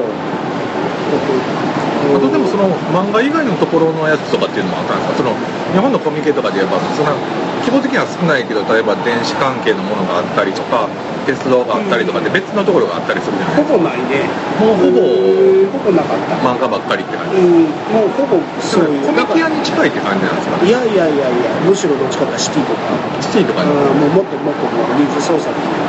[2.08, 5.16] あとでもその漫画以外のところのやつとかっていうのもあったんですか？
[5.18, 5.34] その
[5.72, 7.12] 日本のコミケとかで言えばその
[7.60, 10.88] 規模的には少ないけど例えば電子関係のものがあったりとか
[11.28, 14.24] 鉄道があったりとかで別のところがあったりするじゃないほぼないね。
[14.56, 16.40] もうほぼうんほぼなかった。
[16.40, 19.04] 漫画ばっかりって感じうん、もうほぼそういう。
[19.04, 22.80] コミケ屋に近いって感じなんですかいやいやいやいや、むしろどっちかというとシティとか、
[23.20, 25.84] シティとかにうんもうもっともっともうリーズ操作的な。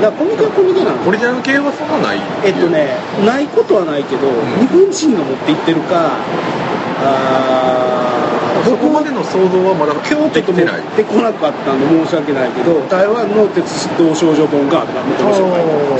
[0.00, 2.96] だからコミケはコミケなんですオリジナル系はそんなないえっとね、
[3.28, 6.16] ないことはないけど、ん日本人が持って行ってるか、
[7.04, 8.05] あー
[8.66, 13.62] そこまでの想像はまだ京都と持できてないってこなかったんで申し訳ないけど台湾の鉄
[13.94, 15.46] 道少女本がとか見てました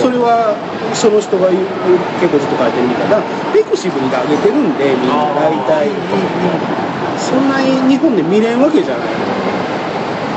[0.02, 0.58] それは
[0.90, 3.22] その人が結構ずっと書いてるみたいな
[3.54, 5.54] ペクシブに上げてるんでみんな大
[5.86, 5.94] 体。
[7.16, 9.08] そんなに日本で見れんわけじゃない。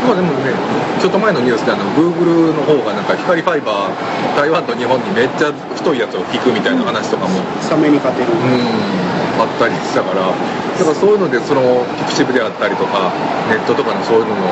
[0.06, 0.54] まあでもね
[1.02, 8.32] ちょっと前のニュースであの Google の方がなんか光ファイバー台湾と日本にめっちゃ太いやつを引くみたいな話とかもサメに勝てる。
[8.32, 10.34] うんあったりしたから
[10.80, 13.12] だからそういうのでそのピクシブであったりとか
[13.50, 14.48] ネットとかのそういうのも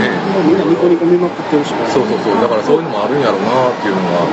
[0.00, 0.08] ね。
[0.48, 1.78] みんなニコニコ見まくってるしね。
[1.92, 2.34] そうそうそう。
[2.40, 4.24] だからそういうのもあるんやろうなっていうのは。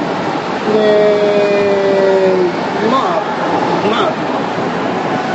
[0.71, 2.31] で
[2.87, 3.23] まあ
[3.91, 4.11] まあ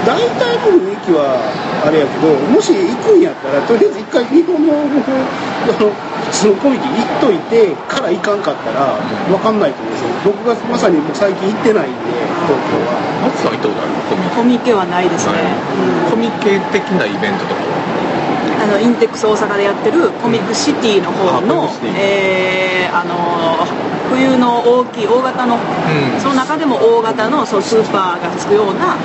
[0.09, 1.37] 大体の雰囲気は
[1.85, 8.97] あれやけどもし行くんやったらとりあえず一回日本のあの普通のコミケ行っといてから行かんかったら
[9.29, 10.33] 分かんないと思うんですよ。
[10.33, 12.01] 僕がまさにもう最近行ってないんで
[12.49, 12.97] 東京は。
[13.29, 13.93] 松さん行ったことある？
[14.09, 15.37] コミコミケはないですね、
[16.09, 17.61] コミケ的なイベントとか。
[17.69, 23.67] はあのインテックス大阪でやってるコミックシティの方のックシティ、えーあの
[24.09, 26.21] 冬の大きい大型の、うん。
[26.21, 28.97] その中でも大型のそうスーパーがつくような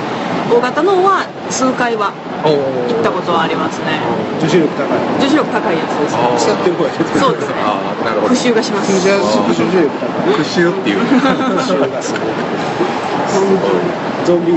[0.50, 2.12] 大型のは数回は
[2.44, 2.48] お
[2.92, 4.00] 行ったことはありますね。
[4.40, 4.98] 女子力高い。
[5.16, 6.36] 女子力高いやつですあー。
[6.36, 6.84] 使ってる方
[7.18, 7.54] そうですね。
[7.64, 8.34] ああなるほど。
[8.34, 8.92] 復習がします。
[8.92, 12.93] 復習っていう 復習がすごい
[14.24, 14.52] ゾンビ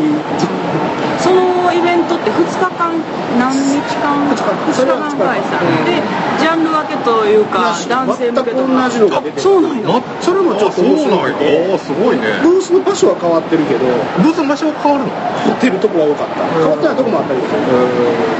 [1.19, 2.93] そのイベントって2日間
[3.37, 4.29] 何日間？
[4.29, 5.99] 二日間それは2日間間開催で
[6.39, 8.69] ジャンル分けというか男性向けとか。
[8.69, 9.41] 全く同じのが出てる。
[9.41, 9.89] そうなんや。
[9.89, 11.73] まそれもちょっとあ面白そうなんくてや。
[11.73, 12.23] あーすごいね。
[12.45, 13.85] ブースの場所は変わってるけど
[14.23, 15.11] ブースの場所は変わるの？
[15.11, 16.47] 売ってるとこは多かった。
[16.47, 17.49] 変わってないとこもあったけど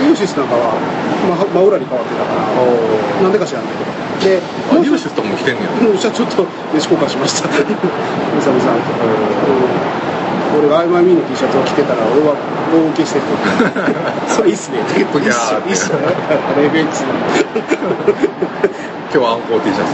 [0.08, 0.78] イオシスなんかは
[1.28, 2.46] まあ真裏に変わってたから
[3.26, 3.84] なんでか知らんけど。
[4.18, 4.42] で
[4.82, 5.70] ユーシスとかも来てんねや。
[5.82, 7.50] もうじゃあちょっと飯交換しました。
[7.52, 8.70] 久々と。
[9.02, 9.87] うん
[10.58, 12.34] 俺が I m me の T シャツを着てたら俺は
[12.74, 13.26] 大受けしてる。
[14.28, 14.78] それいいっすね。
[14.78, 16.00] いいっすぷぎゃーっていいっすね。
[16.02, 17.06] あれ FX
[19.08, 19.94] 今日はアンコー T シャツ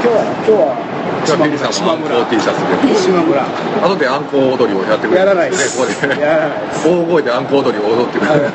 [0.00, 2.96] 今日は今日は今日はビリーさんもアンコー T シャツで。
[2.96, 3.44] 島村。
[3.84, 5.76] 後でアンコ踊りをやってくれるやらないです。
[5.76, 6.20] ここで。
[6.20, 6.88] やらないです。
[6.88, 8.48] 大声でアンコ踊りを踊ってくれる。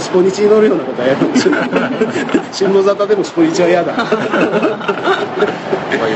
[0.00, 1.54] スポニチに乗るようなことはやるんですよ。
[2.52, 3.92] 新聞沙汰でもスポニチは嫌だ。
[4.00, 4.08] まあ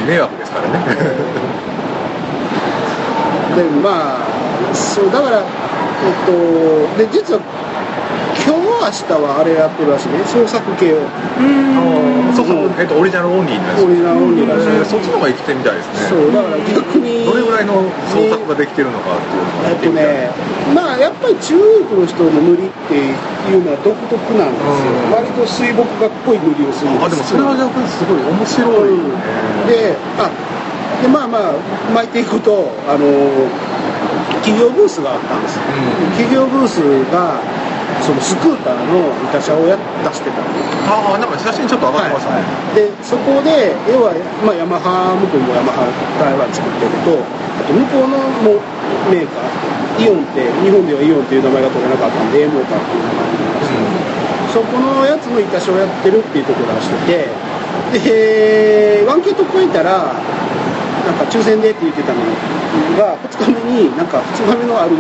[0.08, 1.44] 迷惑ですからね。
[3.54, 4.33] でまあ
[4.74, 6.32] そうだからえっと
[6.98, 7.40] で実は
[8.44, 10.20] 今日明日はあれやってるらしいね。
[10.28, 10.98] 創作系を。
[11.00, 12.34] うん。
[12.34, 16.08] そうそう、えっと、オリジナルオンリーのやつオリジナルオンリーらしいえーそっちの方が生きてみたいですね。
[16.10, 20.28] そうだから逆にどれぐらいの創作ができてるのかっていうのがえっとね
[20.74, 21.56] まあやっぱり中
[21.88, 25.14] 国の人の塗りっていうのは独特なんですよ、うん。
[25.14, 28.98] 割と水墨画っぽい塗りをするんですあでもそれは逆にすごい面白い。
[29.70, 30.28] であ
[31.00, 31.56] でまあまあ
[31.94, 33.06] 巻いていくとあの
[34.44, 36.12] 企業ブースがあったんですよ、うん。
[36.20, 37.40] 企業ブースが
[38.04, 40.44] そのスクーターの板車をや出してた
[40.84, 42.44] ああなんか写真ちょっと上がってましたね、
[42.76, 44.12] でそこで要は、
[44.44, 45.88] まあ、ヤマハ向こうもヤマハ
[46.20, 48.60] 台湾作ってるとあと向こうのも
[49.08, 57.32] メーカーイオンって日本ではイオンっていう名前が取れなかったんで A モーターっていう名前なんですそこのやつの板車をやってるっていうところを出して
[57.96, 60.12] てでワンケット超えたら
[61.04, 62.20] なんか抽選でって言ってたの
[62.96, 64.96] が2日目になんか2日目のある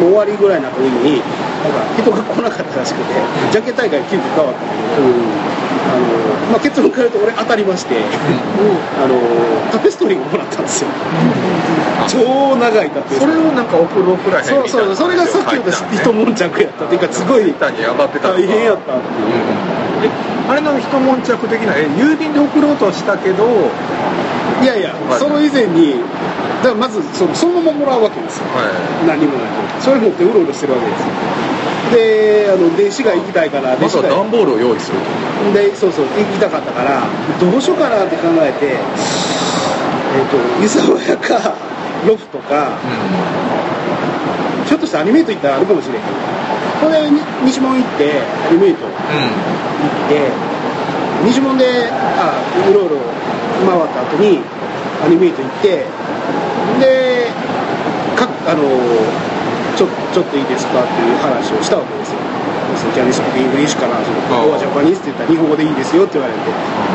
[0.00, 1.20] もう終わりぐらいになった時に
[1.64, 3.04] なんか人が来なかったらしくて
[3.52, 4.66] ジャケ大会急遽変わったけ
[5.00, 5.08] ど、
[5.88, 6.04] あの
[6.52, 7.96] まあ、結論から言うと俺当たりまして、
[9.00, 9.16] あの
[9.72, 10.90] タペストリーをもらったんですよ、
[12.08, 13.34] 超長いタペストリー。
[13.34, 15.08] それをなんか送る送らへんみたいそうなそう。
[15.08, 16.84] それがさっき言った一悶着やった。
[16.84, 18.28] っていうかすごい大変やったっていう
[20.04, 20.10] え
[20.48, 23.72] あれの一悶着的なえ郵便で送ろうとしたけど、は
[24.62, 25.18] いやいや、はい。
[25.18, 26.00] その以前に
[26.62, 28.46] だからまずそのそのままもらうわけですよ。
[28.48, 31.08] い、何もなくそれ持ってうろうろしてるわけですよ。
[31.92, 35.52] であの電子が行きたいからまずは電子が段ボールを用意すると。
[35.52, 37.04] でそうそう行きたかったから
[37.40, 38.76] どうしようかなって考えて
[40.16, 41.54] えっ、と湯沢屋か
[42.06, 42.78] ロフトか
[44.66, 46.00] ひょっとしてアニメート行ったらあるかもしれん。
[46.00, 46.04] けど
[46.80, 47.10] これ
[47.44, 50.30] 西門行ってアニメイト行って
[51.24, 52.34] 西門であ
[52.68, 52.96] うろうろ
[53.66, 54.40] 回った後に
[55.04, 55.86] アニメイト行って
[56.80, 57.26] で
[58.16, 58.62] かあの
[59.76, 62.18] ちょちょっといいですかっていう話をしたわけですよ
[62.94, 66.38] 「キャニスピングリッシュかな」その「ああオアジャパニーズ」って言ったら日本語でいいですよって言われて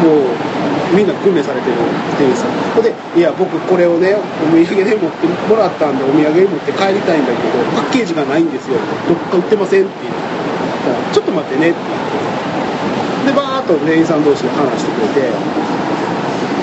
[0.03, 1.77] もうみんな訓練されてる
[2.17, 8.77] 店員さんほんで「いや僕これをねお土産で持ってもらったんでお土産に持って帰りたいんだけどパッケージがないんですよ。
[9.08, 10.13] どっか売ってません」って言っ
[10.86, 12.10] たら「ちょっと待ってね」って言って。
[13.27, 15.34] でバーッと店員さん同士で話してくれてう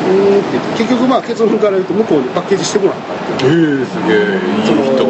[0.08, 3.15] ーんって言って結局まあ結論から言うと向こうにパッケージしてもらった。
[3.42, 3.46] ええ
[3.84, 4.38] すげえ。
[4.38, 4.62] いい
[4.94, 5.04] 人。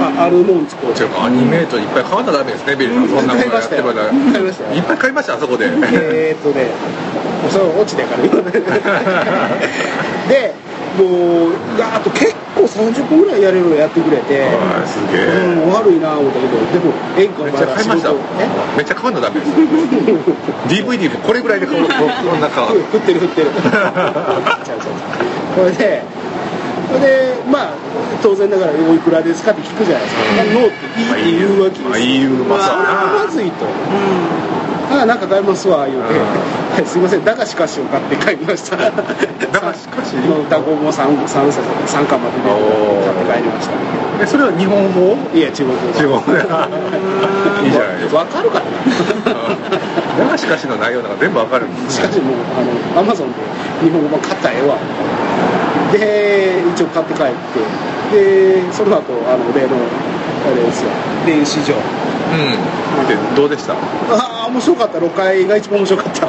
[0.00, 3.18] ああるもん作ろうアニメートいっぱい買わなダメですねビリーさん。
[3.18, 4.74] そんなものやってるから買いましたよ。
[4.74, 5.66] いっぱい買いましたあそこで。
[5.66, 6.66] えーっとね
[7.42, 8.22] もうそれは落ちてから
[10.28, 10.54] で。
[10.98, 11.04] も
[11.46, 14.40] うガーッと結構30分ぐらいやれるのやってくれて。
[14.40, 14.46] は
[14.82, 15.26] いすげえ。
[15.62, 16.58] うん悪いな思ったけど。
[16.74, 18.10] でも演歌めっちゃ買いました。
[18.10, 18.14] え？
[18.76, 19.52] めっちゃ買わなダメです。
[20.66, 22.02] DVD もこれぐらいで買うここ
[22.36, 23.50] んな買う振ってる振ってる。
[25.54, 26.02] これで
[26.96, 27.72] でまあ
[28.22, 30.54] 当然ながらおいくらですかって聞くじゃないですか、うん。
[30.54, 33.66] ノーっていいって言うわけですよ、それはまずいと。
[34.90, 37.24] ああなんか買いますわ言うて、はいすいません。
[37.24, 38.76] だがしかしを買って帰りました。
[38.80, 40.14] だがしかし？
[40.24, 43.76] の歌子も 3, 三冊三巻までで買って帰りました。
[44.22, 45.16] えそれは日本語？
[45.34, 45.92] いや中国語。
[45.92, 46.32] 中国語。
[46.32, 46.40] で
[47.68, 48.18] いいじゃないですか。
[48.18, 50.24] わかるかな？
[50.24, 53.34] だがしかしの内容なんか全部わかるんですしかしもうあのアマゾンで
[53.84, 54.74] 日本語版買ったらええわ
[55.92, 57.26] で一応買って帰っ
[58.12, 59.76] てでその後あの例の
[60.46, 60.90] あれですよ。
[61.26, 63.08] 電子上うん。
[63.08, 63.72] でどうでした？
[63.74, 63.76] あ
[64.12, 64.98] ああ面白かった。
[64.98, 66.26] 6階が一番面白かった。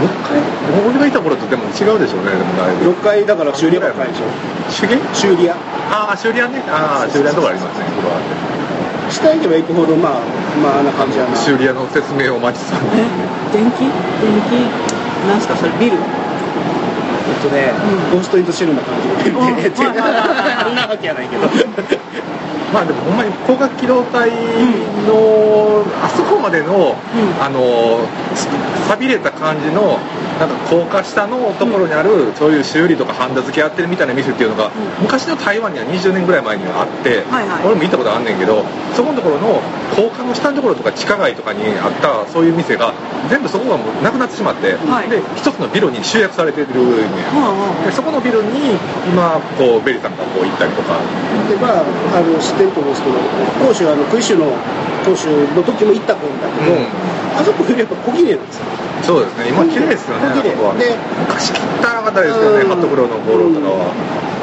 [0.00, 0.40] 6回
[0.88, 2.90] 俺がいた頃とでも違うでしょうねでもだいぶ。
[2.92, 4.24] 6階だから修理屋ばっかりでしょ
[4.80, 5.54] 手芸修理屋。
[5.90, 6.62] ああ修理屋ね。
[6.68, 9.12] ああ修理屋のとこありますねフロアで。
[9.12, 10.20] 下行けば行くほどまあ
[10.62, 11.36] まああんな感じやな。
[11.36, 13.04] 修理屋の説明をお待ちさんえ
[13.52, 13.80] 電気？
[13.80, 13.90] 電
[14.48, 14.56] 気？
[15.28, 15.56] なんすか？
[15.56, 15.98] それビル？
[17.40, 17.72] えっとね、
[18.12, 19.56] ゴーストイントシェルな感じでうん。
[20.72, 21.48] んなわけやないけど。
[22.72, 26.94] まあでもほんまに光学機動隊のあそこまでの、
[27.40, 28.00] あの
[28.88, 29.98] さびれた感じの
[30.40, 34.72] なんか高架下のところにある、そういう修理とかハンダ付けやってるみたいな店っていうのが、ん。
[35.04, 37.66] 昔の台湾には20年ぐらい前にはあって、はいはい。
[37.68, 38.64] 俺も行ったことあんねんけど
[38.96, 39.60] そこのところの
[39.92, 42.94] 高架の下のところとか地下街とかにあったそういう店が
[43.28, 45.10] 全部そこがもうなくなってしまって、はい。
[45.12, 48.80] で一つのビルに集約されてるんや、はでそこのビルに
[49.12, 50.96] 今こうベリさんがこう行ったりとか。
[51.52, 51.84] でまあ
[52.16, 53.20] あの知ってると思うんですけど
[53.60, 54.56] 講師はあのクイッシュの
[55.04, 56.88] 講習の時も行ったんだけど、うん。
[57.36, 58.64] あそこよりやっぱ小綺麗なんですよ
[59.02, 59.48] そうですね。
[59.48, 60.74] 今綺麗ですよね綺麗こは。
[60.76, 62.68] で昔汚かったですよねうん。
[62.68, 63.92] ハットクローのボロとかは、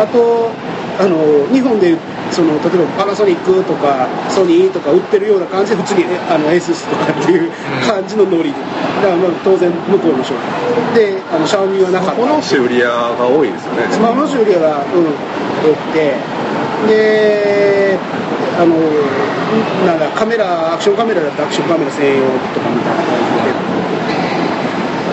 [0.02, 0.52] あと
[0.98, 1.98] あの日本で
[2.32, 7.52] その例えばパナソニックとかソニーとか売ってるような感じで普通にえあの ASUS とかっていう
[7.86, 8.52] 感じのノリ。
[8.52, 8.60] で、
[9.02, 10.96] だからまあ当然向こうの商品。
[10.96, 12.16] であのシャオミはなかった。
[12.16, 13.88] この修理屋が多いですよね。
[13.92, 15.06] スマホの修理屋が、うん、
[15.66, 16.16] 多くて。
[16.86, 17.98] で
[18.58, 18.76] あの
[19.86, 23.97] なんだカメラアクションカメラだったらアクションカメラ専用とかみたいな感じで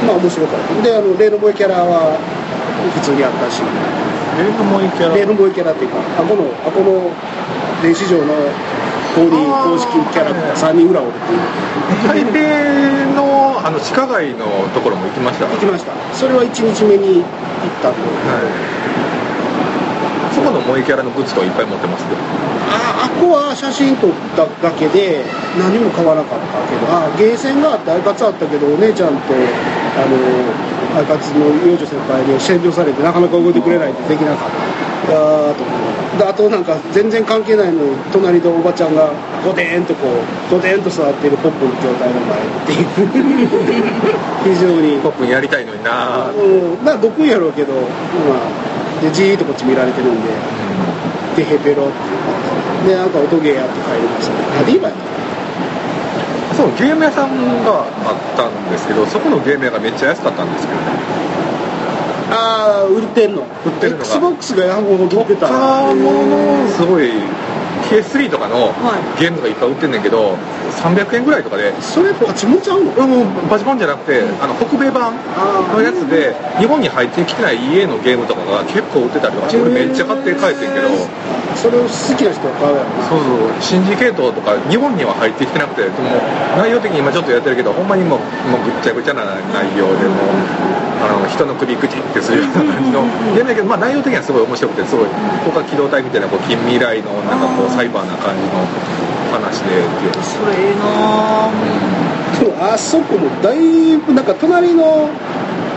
[0.07, 0.83] まあ面白かった。
[0.83, 2.19] であの例のボイキャラは
[2.95, 3.63] 普通にあったし。
[4.35, 5.15] レールもいいキャラ。
[5.15, 7.11] 例のボイキャラっていうかあこのあこの
[7.83, 8.35] 電子上の
[9.15, 11.39] コーディ公式キャラクター3人ぐらいおるっていう。
[12.03, 15.47] 台北のあの地下街のところも行きました？
[15.47, 15.93] 行きました。
[16.13, 17.27] それは1日目に行っ
[17.79, 20.35] たんではい。
[20.35, 22.05] そこの萌えキャラのグッズとかいっぱい持ってます？
[22.11, 22.21] けど
[22.75, 25.23] ああこは写真撮っただけで
[25.57, 29.33] 何も買わなかったけどあゲーセンがあってアイカツあったけどお姉ちゃんと
[29.97, 34.51] あのアイカツの幼女先輩に占領されてなかなか動いてくれないってできなかっ
[35.07, 39.11] たと思うであとなんか全然関係ないのに隣でおばちゃんが
[39.45, 42.87] ゴデーンとこうゴデーンと座っているポップの状態の前っていう
[44.55, 47.81] 非常にポップやりたいのになうん、まあ毒やろうけど、ま
[48.39, 50.31] あ、でじーっとこっち見られてるんで
[51.37, 51.99] でヘペロって
[52.87, 55.24] いうでなんか音ゲーやって帰りましたねあディーバやな
[56.57, 60.87] そうゲーム屋さんがあったんですけどそこのゲーム屋がめっちゃ安かったんですけどね。
[62.31, 63.43] ああ売ってんの？
[63.43, 64.05] 売ってるのが。
[64.05, 65.47] XBOX がやほど売ってた。
[65.49, 67.11] 他のすごい
[67.91, 69.21] PS3 とかのはい。
[69.21, 70.37] ゲームがいっぱい売ってんねんけど
[70.83, 75.15] 300円ぐらいとかでそれパチモンちゃうのうんパチモンじゃなくてあの北米版
[75.75, 80.89] のやつで日本に入ってきてない家のゲームとかが結構売ってたりとかして俺めっちゃ買って帰ってんけど
[81.57, 83.09] それを好きな人は買うやろな。
[83.09, 83.63] そうそう。
[83.63, 86.11] シンジケートとか日本には入ってきてなくてでも
[86.57, 88.19] 内容的に今ちょっとやってるけどほんまにもう
[88.51, 90.65] もうぐっちゃぐちゃな内容でもう
[91.05, 93.03] あの人の首ぐちってするような感じの
[93.35, 98.65] ゲームだけど、まあ、内容的にはすごい面白くてすごいここが機動隊みたいなこう近未来のなんかこうサイバーな感じの
[99.33, 100.25] 話でっていう。
[100.25, 101.85] それええなぁ
[102.41, 105.09] でもあそこもだいぶなんか隣の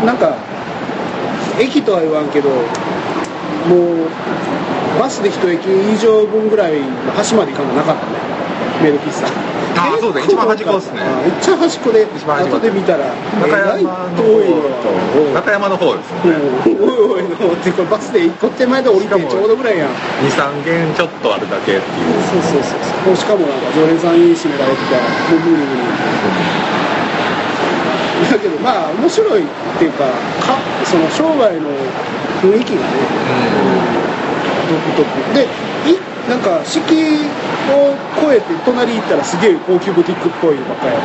[0.06, 0.36] なんか
[1.60, 4.10] 駅とは言わんけどもう
[5.00, 8.12] バスで一駅以上分ぐらいの端まで行かななかったね。
[8.84, 9.28] メル喫茶。
[9.78, 10.20] あーそうだ。
[10.22, 11.02] 一番端っこっすね。
[11.02, 13.06] あー一番端っこで後で見たら
[13.42, 14.26] 中山の方
[14.82, 14.90] と
[15.34, 16.38] 中山の方ですうんね。
[16.82, 17.54] おいおいの。
[17.54, 19.90] ってこれバスで一個手前で降りてちょうどぐらいやん。
[20.26, 22.22] 23軒ちょっとあるだけっていう。
[22.26, 23.16] そうそうそうそう。
[23.16, 25.74] しかもなんか常連さんに閉められてたらもう無理無
[28.26, 29.92] 理だけどまあ面白いっていう。
[29.94, 30.06] か
[30.42, 31.70] かその生涯の
[32.42, 33.97] 雰囲気がね
[34.68, 35.08] 独特。
[35.34, 35.48] で
[35.90, 35.98] い
[36.30, 37.24] なんか四季
[37.72, 41.00] を越えて隣行ったらすげえ高級ブティックっぽいばっかりや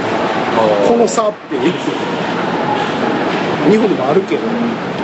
[0.89, 1.73] この差っていう。
[3.71, 4.43] 日本でもあるけど。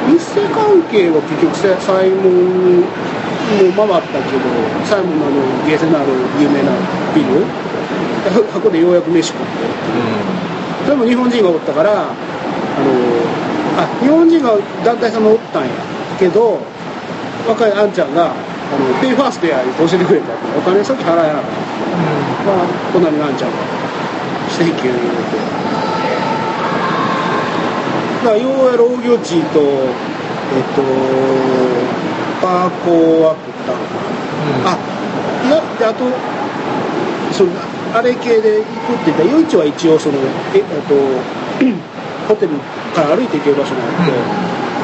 [0.08, 4.42] 日生関係は結局さサイモンも回ったけど
[4.84, 6.72] サイモンのあのゲーセンのある有名な
[7.14, 7.44] ビル。
[8.52, 9.40] 箱でようやく飯食っ
[10.84, 10.88] て。
[10.88, 12.12] でも日本人がおったからあの
[13.76, 15.70] あ日本人が団体さんもおったんや
[16.18, 16.58] けど
[17.46, 18.32] 若いあんちゃんが
[18.70, 21.50] あのペイファーストや教えてくれたお金さっき払えなかった
[22.44, 23.56] まあ隣のあんちゃんが
[24.52, 25.38] 「センキュー」言うて
[28.24, 30.82] だからようやろ大行地とえっと
[32.40, 33.94] パーコは食ったのか
[34.64, 34.78] な、あ
[35.46, 36.04] いやであと
[37.32, 37.50] その
[37.94, 40.18] あれ系で行くって言ったら夜市は一応その
[40.54, 40.94] えっと
[42.28, 42.52] ホテル
[42.94, 44.12] から歩いて行ける場所があって、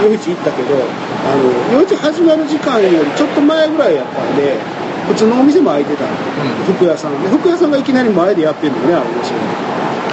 [0.05, 0.75] 夜市行ったけど
[1.25, 4.57] あの夜市始まる時間よりちょっと前ぐらいやったんで
[5.09, 6.75] 普通のお店も開いてたの、うん。
[6.77, 7.23] 服屋さん。
[7.23, 9.35] で服屋さんがいきなり前でやってるのねあの店。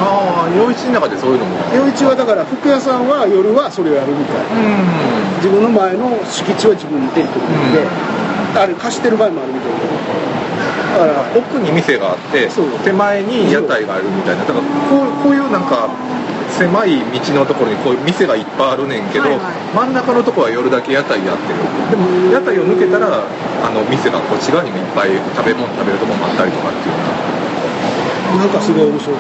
[0.04, 1.56] ああ夜市の中でそういうのも。
[1.76, 5.40] 夜市はだから服屋さんは夜はそれをやるみたいうん。
[5.40, 7.72] 自分の前の敷地は自分でテント組ん。
[7.72, 7.88] で、
[8.60, 9.80] あれ貸してる場合もあるみたいで
[10.92, 12.50] だから奥に店があって
[12.84, 14.44] 手前に屋台があるみたいな。
[14.44, 15.88] だからこうこういうなんか
[16.58, 19.56] 狭い道のところにこういう店がいっぱいあるねんけど、はいはい。
[19.76, 21.60] 真ん中のところは夜だけ屋台やってる。
[21.90, 26.96] でも屋台を抜けたらあの店がこっち側にもいっぱい食べ物食べるとこもあったりとかっていう
[28.38, 28.46] な。
[28.46, 29.20] んかすごい面白く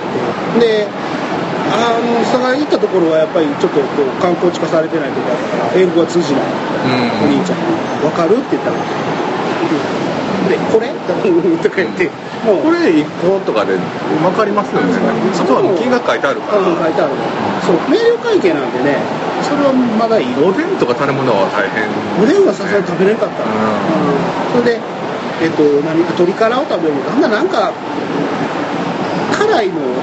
[0.59, 0.87] て。
[0.87, 0.87] で
[1.71, 6.43] あの佐賀行ったところはやっぱりちょっとこう観光地化されてないところだから英語が通じない。
[7.23, 7.59] お兄ちゃん。
[7.59, 7.63] に
[8.03, 8.75] 「分かる?」って言ったら
[10.51, 10.91] 「でこれ?
[11.63, 12.11] 」とか言って
[12.43, 14.91] もうこれ？1個とかで分かりますよね。
[15.33, 16.59] そこは金額書いてあるから。
[16.59, 17.11] うん書いてある。
[17.63, 17.77] そう。
[17.87, 18.97] 明瞭会計なんでね
[19.45, 20.27] それはまだいい。
[20.41, 21.87] おでんとか食べ物は大変。
[22.19, 23.45] おでんはさすがに食べれなかった。
[23.45, 24.61] な、うん。
[24.61, 24.81] それで
[25.41, 26.01] えっと何？
[26.03, 26.97] 鶏からを食べる。
[27.07, 27.71] ほんならなんか
[29.37, 29.93] 辛いのを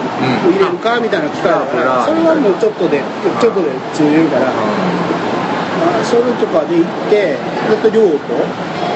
[0.46, 0.99] 入れるか？
[1.03, 3.03] みたいな機械だから、うんそれはもうちょっとで
[3.42, 7.36] ちょっとで通じるから、まあ、それとかで行って
[7.70, 8.18] ずっと量と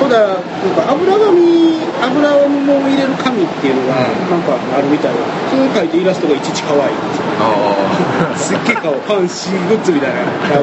[0.02, 0.42] ほだなん
[0.74, 4.30] か油紙油をも入れる紙っていうのがうん。
[4.30, 5.20] なんかあるみたいな。
[5.48, 6.94] それ書いてイラストがいちいち可愛い。
[6.94, 8.92] んですよあ すっげえ顔。
[8.94, 10.16] ファンシーグッズみたいな。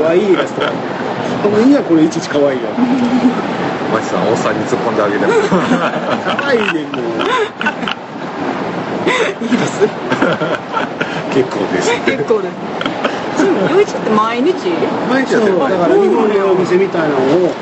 [0.04, 0.62] 可愛いイラスト。
[1.44, 2.68] ほんまにはこれいちいち可愛いよ。
[2.76, 2.82] あ
[3.94, 5.32] マジさんおっさんに突っ込んであげても。
[5.32, 7.24] 可愛いねんもう。
[9.42, 9.88] いいです。
[11.34, 11.92] 結構です。
[12.06, 13.09] 結構です
[13.40, 14.52] そう余一って毎日？
[15.08, 15.60] 毎日やってる。
[15.60, 17.16] だから日本でお店みたいなの
[17.48, 17.56] を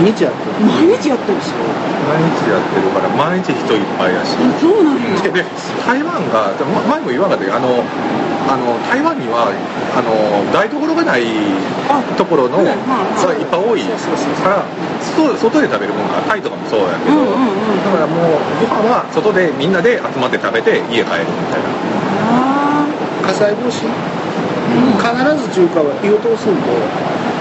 [0.00, 0.64] 毎日やってる。
[0.64, 1.60] 毎日やってるんですよ。
[2.08, 4.36] 毎日やってるから毎日人いっぱいやし。
[4.40, 5.20] あそうなんや。
[5.20, 5.44] でで
[5.84, 6.56] 台湾が
[6.88, 7.84] 前も言わなかったけどあの
[8.48, 9.52] あの台湾には
[9.94, 10.10] あの
[10.52, 11.22] 台所がない
[12.16, 12.80] ところのうんがうん
[13.38, 13.44] い。
[13.44, 14.64] っぱい多いから
[15.14, 17.36] 外外で食べるものがタイとかもそうやけど、だ
[17.92, 21.68] からもうご飯は外でみんなで集まって食べて家帰るみたいな。
[22.24, 22.86] あ
[23.22, 23.86] 火災防止？
[24.72, 25.04] 必
[25.36, 26.72] ず中華は火を通すんと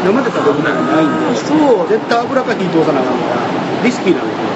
[0.03, 1.09] 生で食べるのがないん。
[1.31, 3.17] でそう絶対油か火通さなあかん。
[3.17, 3.47] から
[3.83, 4.27] リスキーなん。
[4.27, 4.49] ですよ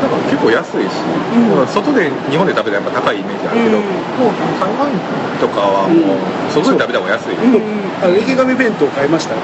[0.00, 1.04] だから結構安いし、
[1.36, 1.50] ん。
[1.50, 3.84] だから外で日本で食べたらやっぱ高いイメージあるけど、うん。
[4.18, 4.88] もう台湾
[5.38, 6.18] とかはもう
[6.50, 7.62] 外で食べた方が安い、うん。
[8.02, 9.40] あの池上弁当買いましたよ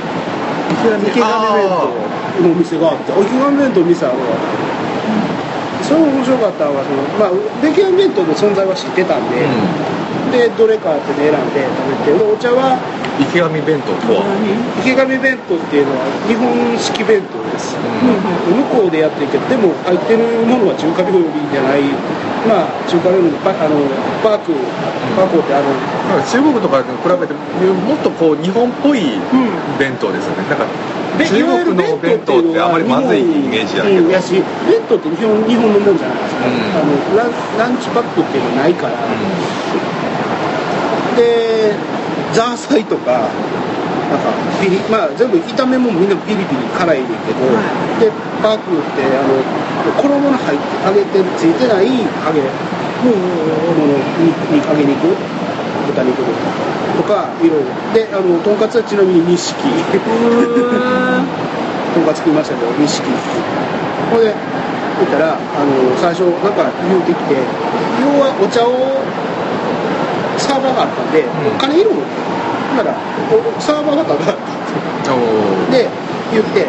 [0.72, 4.24] 池上弁当のお店があってあ池上弁当の店あるわ
[5.84, 7.32] それも面白かったのがその、まあ、
[7.62, 9.30] 池上弁当の存在は知ってたん。
[9.30, 9.47] で、
[10.37, 12.76] でどれかって選んで食べてでお茶は
[13.16, 14.20] 池上弁当とは、
[14.84, 21.89] 池上弁当っていうのは日本式弁当です、向こうでやってるけどでも入ってるものは中華料理じゃない？
[22.45, 23.80] まあ中華料理のパあの
[24.20, 24.53] パーク
[25.16, 25.72] パークってあの
[26.20, 29.49] 中国とかに比べてもっとこう日本っぽいうん
[29.80, 30.45] 弁当ですよね。
[30.53, 30.68] なんか
[31.16, 34.12] で中国の弁当ってあまりまずいイメージやけど、うん。
[34.12, 34.37] やし
[34.68, 36.53] 弁当って日本日本のもんじゃないですか、うん。
[36.76, 39.01] あのランランチパックっていうのないから、
[41.17, 41.75] で
[42.33, 43.29] ザーサイとか
[44.07, 44.31] なんか
[44.62, 47.59] ピリまあ全部炒めもみんなピリピリ辛いねんけど、は
[47.99, 48.12] で
[48.43, 49.41] パークってあの
[49.97, 51.89] 衣の入って揚げてついてない
[52.23, 52.41] 揚げ
[53.03, 53.99] もの
[54.53, 55.17] に揚げ肉
[55.87, 56.23] 豚肉
[56.97, 59.55] とかいろいろであのとんかつはちなみに錦。
[61.95, 63.03] とんかつ食いましたけど錦。
[64.11, 64.35] ほんで
[65.01, 67.37] 見たらあの最初なんか言うてきて
[68.01, 69.03] 要はお茶を
[70.57, 71.26] サーバーがあったんで、ん。
[71.59, 72.00] 金いるの
[72.76, 72.96] だから
[73.28, 74.14] おサーバーがた。
[74.14, 74.32] だ
[75.70, 75.86] で
[76.32, 76.66] 言って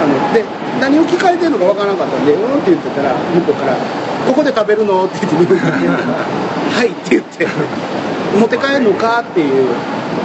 [0.00, 0.44] あので
[0.80, 3.74] 何を聞かれてるのかわからなかったんで「うん」って言ってたら向こうから
[4.28, 7.46] 「ここで食べるの?」って言って はい」って言って
[8.38, 9.70] 「持って帰るのか?」っていう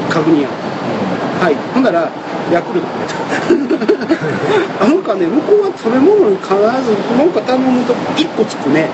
[0.09, 0.49] 確認や
[1.41, 1.55] はい。
[1.73, 2.09] ほんなら
[2.51, 2.87] ヤクルト
[4.81, 6.61] あなんかね向こうは食べ物に必ず
[7.17, 8.81] なんか頼むと1個つくね。
[8.81, 8.89] へ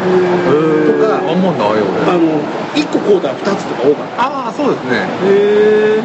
[0.00, 1.30] とかー。
[1.30, 2.40] あんまないよあねの
[2.74, 4.22] 1個買うたら2つとか多かった。
[4.22, 4.96] ああそうですね。
[5.24, 6.02] へえ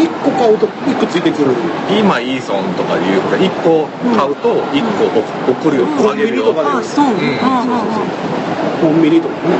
[0.00, 1.52] 1個買うと1個ついてくる。
[1.90, 3.86] 今イーソンとかで言うから1個
[4.16, 6.10] 買うと1個送るよ、うん。
[6.10, 6.68] あげるよ、コンビニとかで。
[6.68, 7.38] あそううん。
[7.40, 9.56] ああコンビニとかね。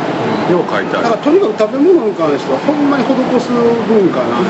[0.48, 0.56] うん。
[0.56, 1.04] よう書いてある。
[1.04, 4.40] だからとにかく食べ物に関してはほんまに施す文化な。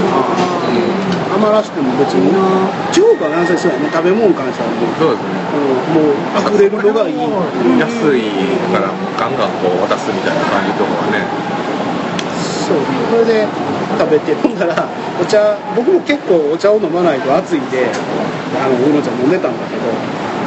[1.30, 2.26] 余らしても別に
[2.92, 3.90] 中国は何せそうやね。
[3.90, 5.40] 食べ物に関してはもう,、そうですね。
[5.50, 7.18] うん、もう溢れるのがいい
[7.78, 8.22] 安い
[8.70, 11.22] からガンガンこう渡すみたいな感じとかはね
[12.70, 12.78] そう
[13.10, 13.48] それで
[13.98, 14.86] 食べて飲んだら
[15.20, 17.90] お茶僕も結構お茶を飲まないと暑いんで
[18.54, 19.82] あのうのちゃん飲んでたんだけど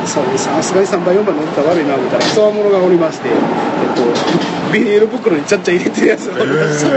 [0.08, 3.36] そうさすがに3杯4杯飲んでたら悪いな思ったらつわものがおりまして、えっ
[3.96, 4.04] と、
[4.72, 6.92] ビニール袋にちゃっちゃ入れてるやつがおりました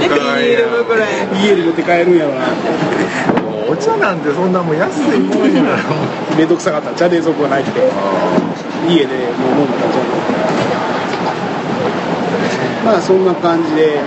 [0.00, 1.06] ビニール袋へ
[1.44, 2.48] 家に持って帰るんやろな
[3.68, 5.96] お茶なんてそんなもう安いもんやろ。
[6.36, 6.90] めんどくさかった。
[6.90, 7.80] んちゃう冷蔵庫に入って
[8.86, 10.11] 家でもう飲んだんちゃう
[12.84, 14.00] まあそんな感じで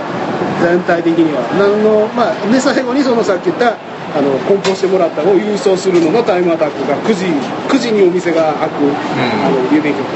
[0.60, 1.42] 全体的には。
[1.58, 3.76] 何のまあで最後にそのさっき言った
[4.16, 7.26] あの梱包してもらったのを郵送するののタイムアタックが9時
[7.68, 8.74] 9時にお店が開く、
[9.44, 10.06] あの郵便局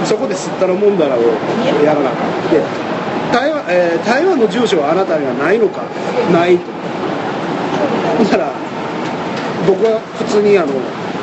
[0.00, 1.20] が、そこで吸ったらもんだらを
[1.84, 2.62] やらなかったで
[3.32, 5.82] 台湾,、えー台湾の住所はあなたにはないのか？
[6.32, 6.64] ないと。
[8.24, 8.52] だから
[9.66, 10.72] 僕は普通にあの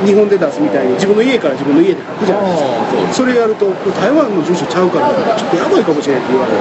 [0.06, 2.70] 日本で出すみたいに自分の家から自分の家で書くじゃないですか。
[3.14, 6.58] それやると台湾の住所ちゃうからちょっとやばいかもしれないって言われて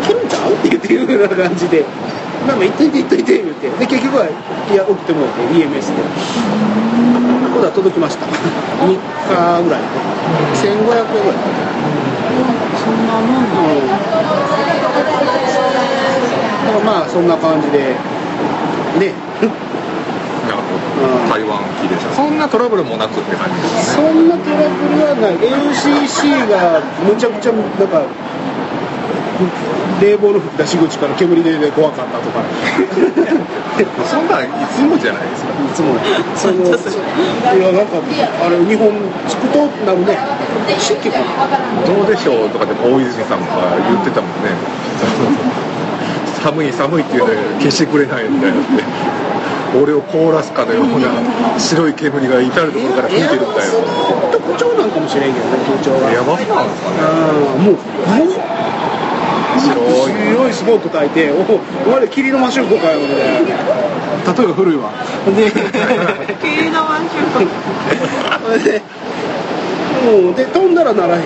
[0.00, 1.84] いけるんちゃうって言っていうような感じで。
[2.46, 3.70] まあまあ行っといて行っといて言って。
[3.70, 4.30] で結局はい
[4.74, 6.02] や送ってもらって EMS で。
[6.02, 8.26] 今度は届きました。
[8.26, 8.96] 3日
[9.62, 9.80] ぐらい。
[10.58, 11.02] 1500円ぐらい。
[12.82, 13.86] そんなもんなうん。
[13.86, 13.94] だ
[16.72, 17.94] からまあそんな感じで。
[18.98, 19.12] ね
[21.28, 24.06] 台湾機でしたそんなトラブルもなくって感じですね。
[24.06, 25.36] そんなトラブルはない。
[25.38, 28.04] LCC がむちゃくちゃなんか
[30.00, 32.42] 冷房の吹き出し口から煙出て怖かったとか。
[34.04, 35.50] そんなんいつもじゃないですか。
[35.50, 35.96] いつも。
[36.36, 38.92] そのいやなんかあれ日本
[39.26, 40.18] 着くとなるね。
[40.78, 41.24] 新規かな。
[41.86, 43.46] どうでしょうとかでも大泉さんが
[43.88, 44.52] 言ってたもんね。
[46.42, 48.82] 寒い寒いっていうのに消してくれないみたいなって
[49.74, 51.08] 俺を凍らすかのような
[51.58, 53.72] 白い煙が至る所から吹いてるんだよ。
[54.30, 56.10] 特徴なんかもしれんけどね空調が。
[56.12, 56.96] やばそうなんですかね
[57.56, 57.78] うんもう
[59.60, 61.36] 白いスモーク焚いてお
[61.88, 63.48] お前ら霧のマシューコかよみたいな
[64.32, 64.90] 例えば古いわ。
[65.36, 65.50] で
[66.40, 68.82] 霧のマンションで
[70.04, 71.22] もうで飛んだらならへん。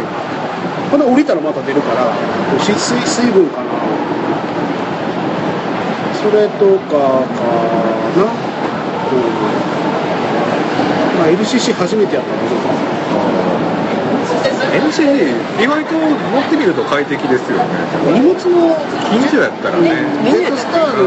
[0.91, 2.13] ほんで降りたらまた出るから
[2.63, 3.71] し水水分かな。
[6.15, 7.27] それとかか
[8.17, 8.25] な。
[8.25, 8.31] うん。
[11.19, 12.57] まあ LCC 初めてやったけど
[14.77, 16.09] NCD 意外と乗
[16.41, 17.65] ってみると快適ですよね。
[18.13, 18.77] 荷物の
[19.09, 19.91] 近所やったらね。
[20.25, 21.07] ジェットスターの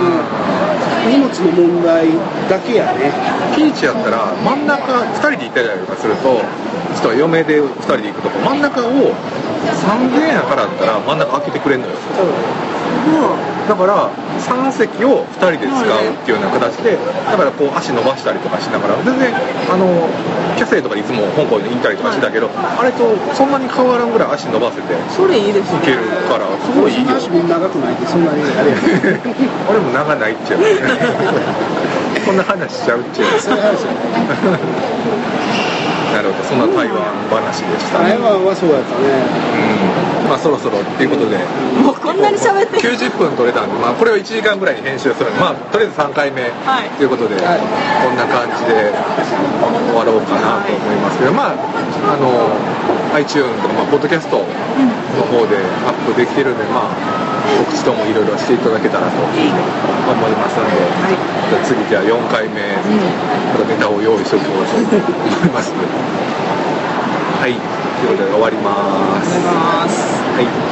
[1.09, 2.07] 荷物の問題
[2.49, 3.11] だけやね。
[3.55, 11.93] ピーチやったら真ん中2人で行ったりとかするとちょっと嫁で2人で行くとこ真ん中を3000円からだったら真ん中開けてくれるのよ
[13.69, 14.09] だから
[14.41, 19.29] 3席を2人で使うっていうような形でだからこう足伸ばしたりとかしながら全然
[19.69, 20.09] あの
[20.57, 25.79] キャセイとかいつも香港に行ったりとかしてたけど、あれとそんなに変わらんぐらい足伸ばせていそれいいですね。
[25.85, 28.41] けるからすごいいいよ足も長くないってそんなに。
[28.43, 28.73] あれ
[29.69, 30.59] 俺も長ないっちゃう。
[32.25, 33.39] そんな話しちゃうっちゃう。
[33.39, 35.29] そういう話やね。
[36.11, 39.05] なるほどそんな台湾話でしたね、台湾はそうやったね。
[39.53, 41.37] うん、まあそろそろっていうことで。
[41.81, 42.93] もうこんなに喋ってる。
[42.93, 45.31] 90分撮れたんで、まあ、これを1時間ぐらいに編集する。
[45.31, 46.89] んで、まあ、とりあえず3回目はい。
[46.95, 47.59] ということで、はい。
[47.59, 52.53] こんな感じで終わろうかなと思いますけど、まあ、あの
[53.17, 54.45] iTunes とか、まあ、ポッドキャストの
[55.33, 55.57] 方で
[55.89, 57.19] アップできてるんで、まあ、
[57.65, 60.85] 告知ともいろいろしていただけたらと思いますので、
[61.49, 62.61] じゃあ次じゃあ4回目、
[63.49, 65.73] またネタを用意しておこうと思います。
[67.39, 70.68] はい、ということで終わりますはい。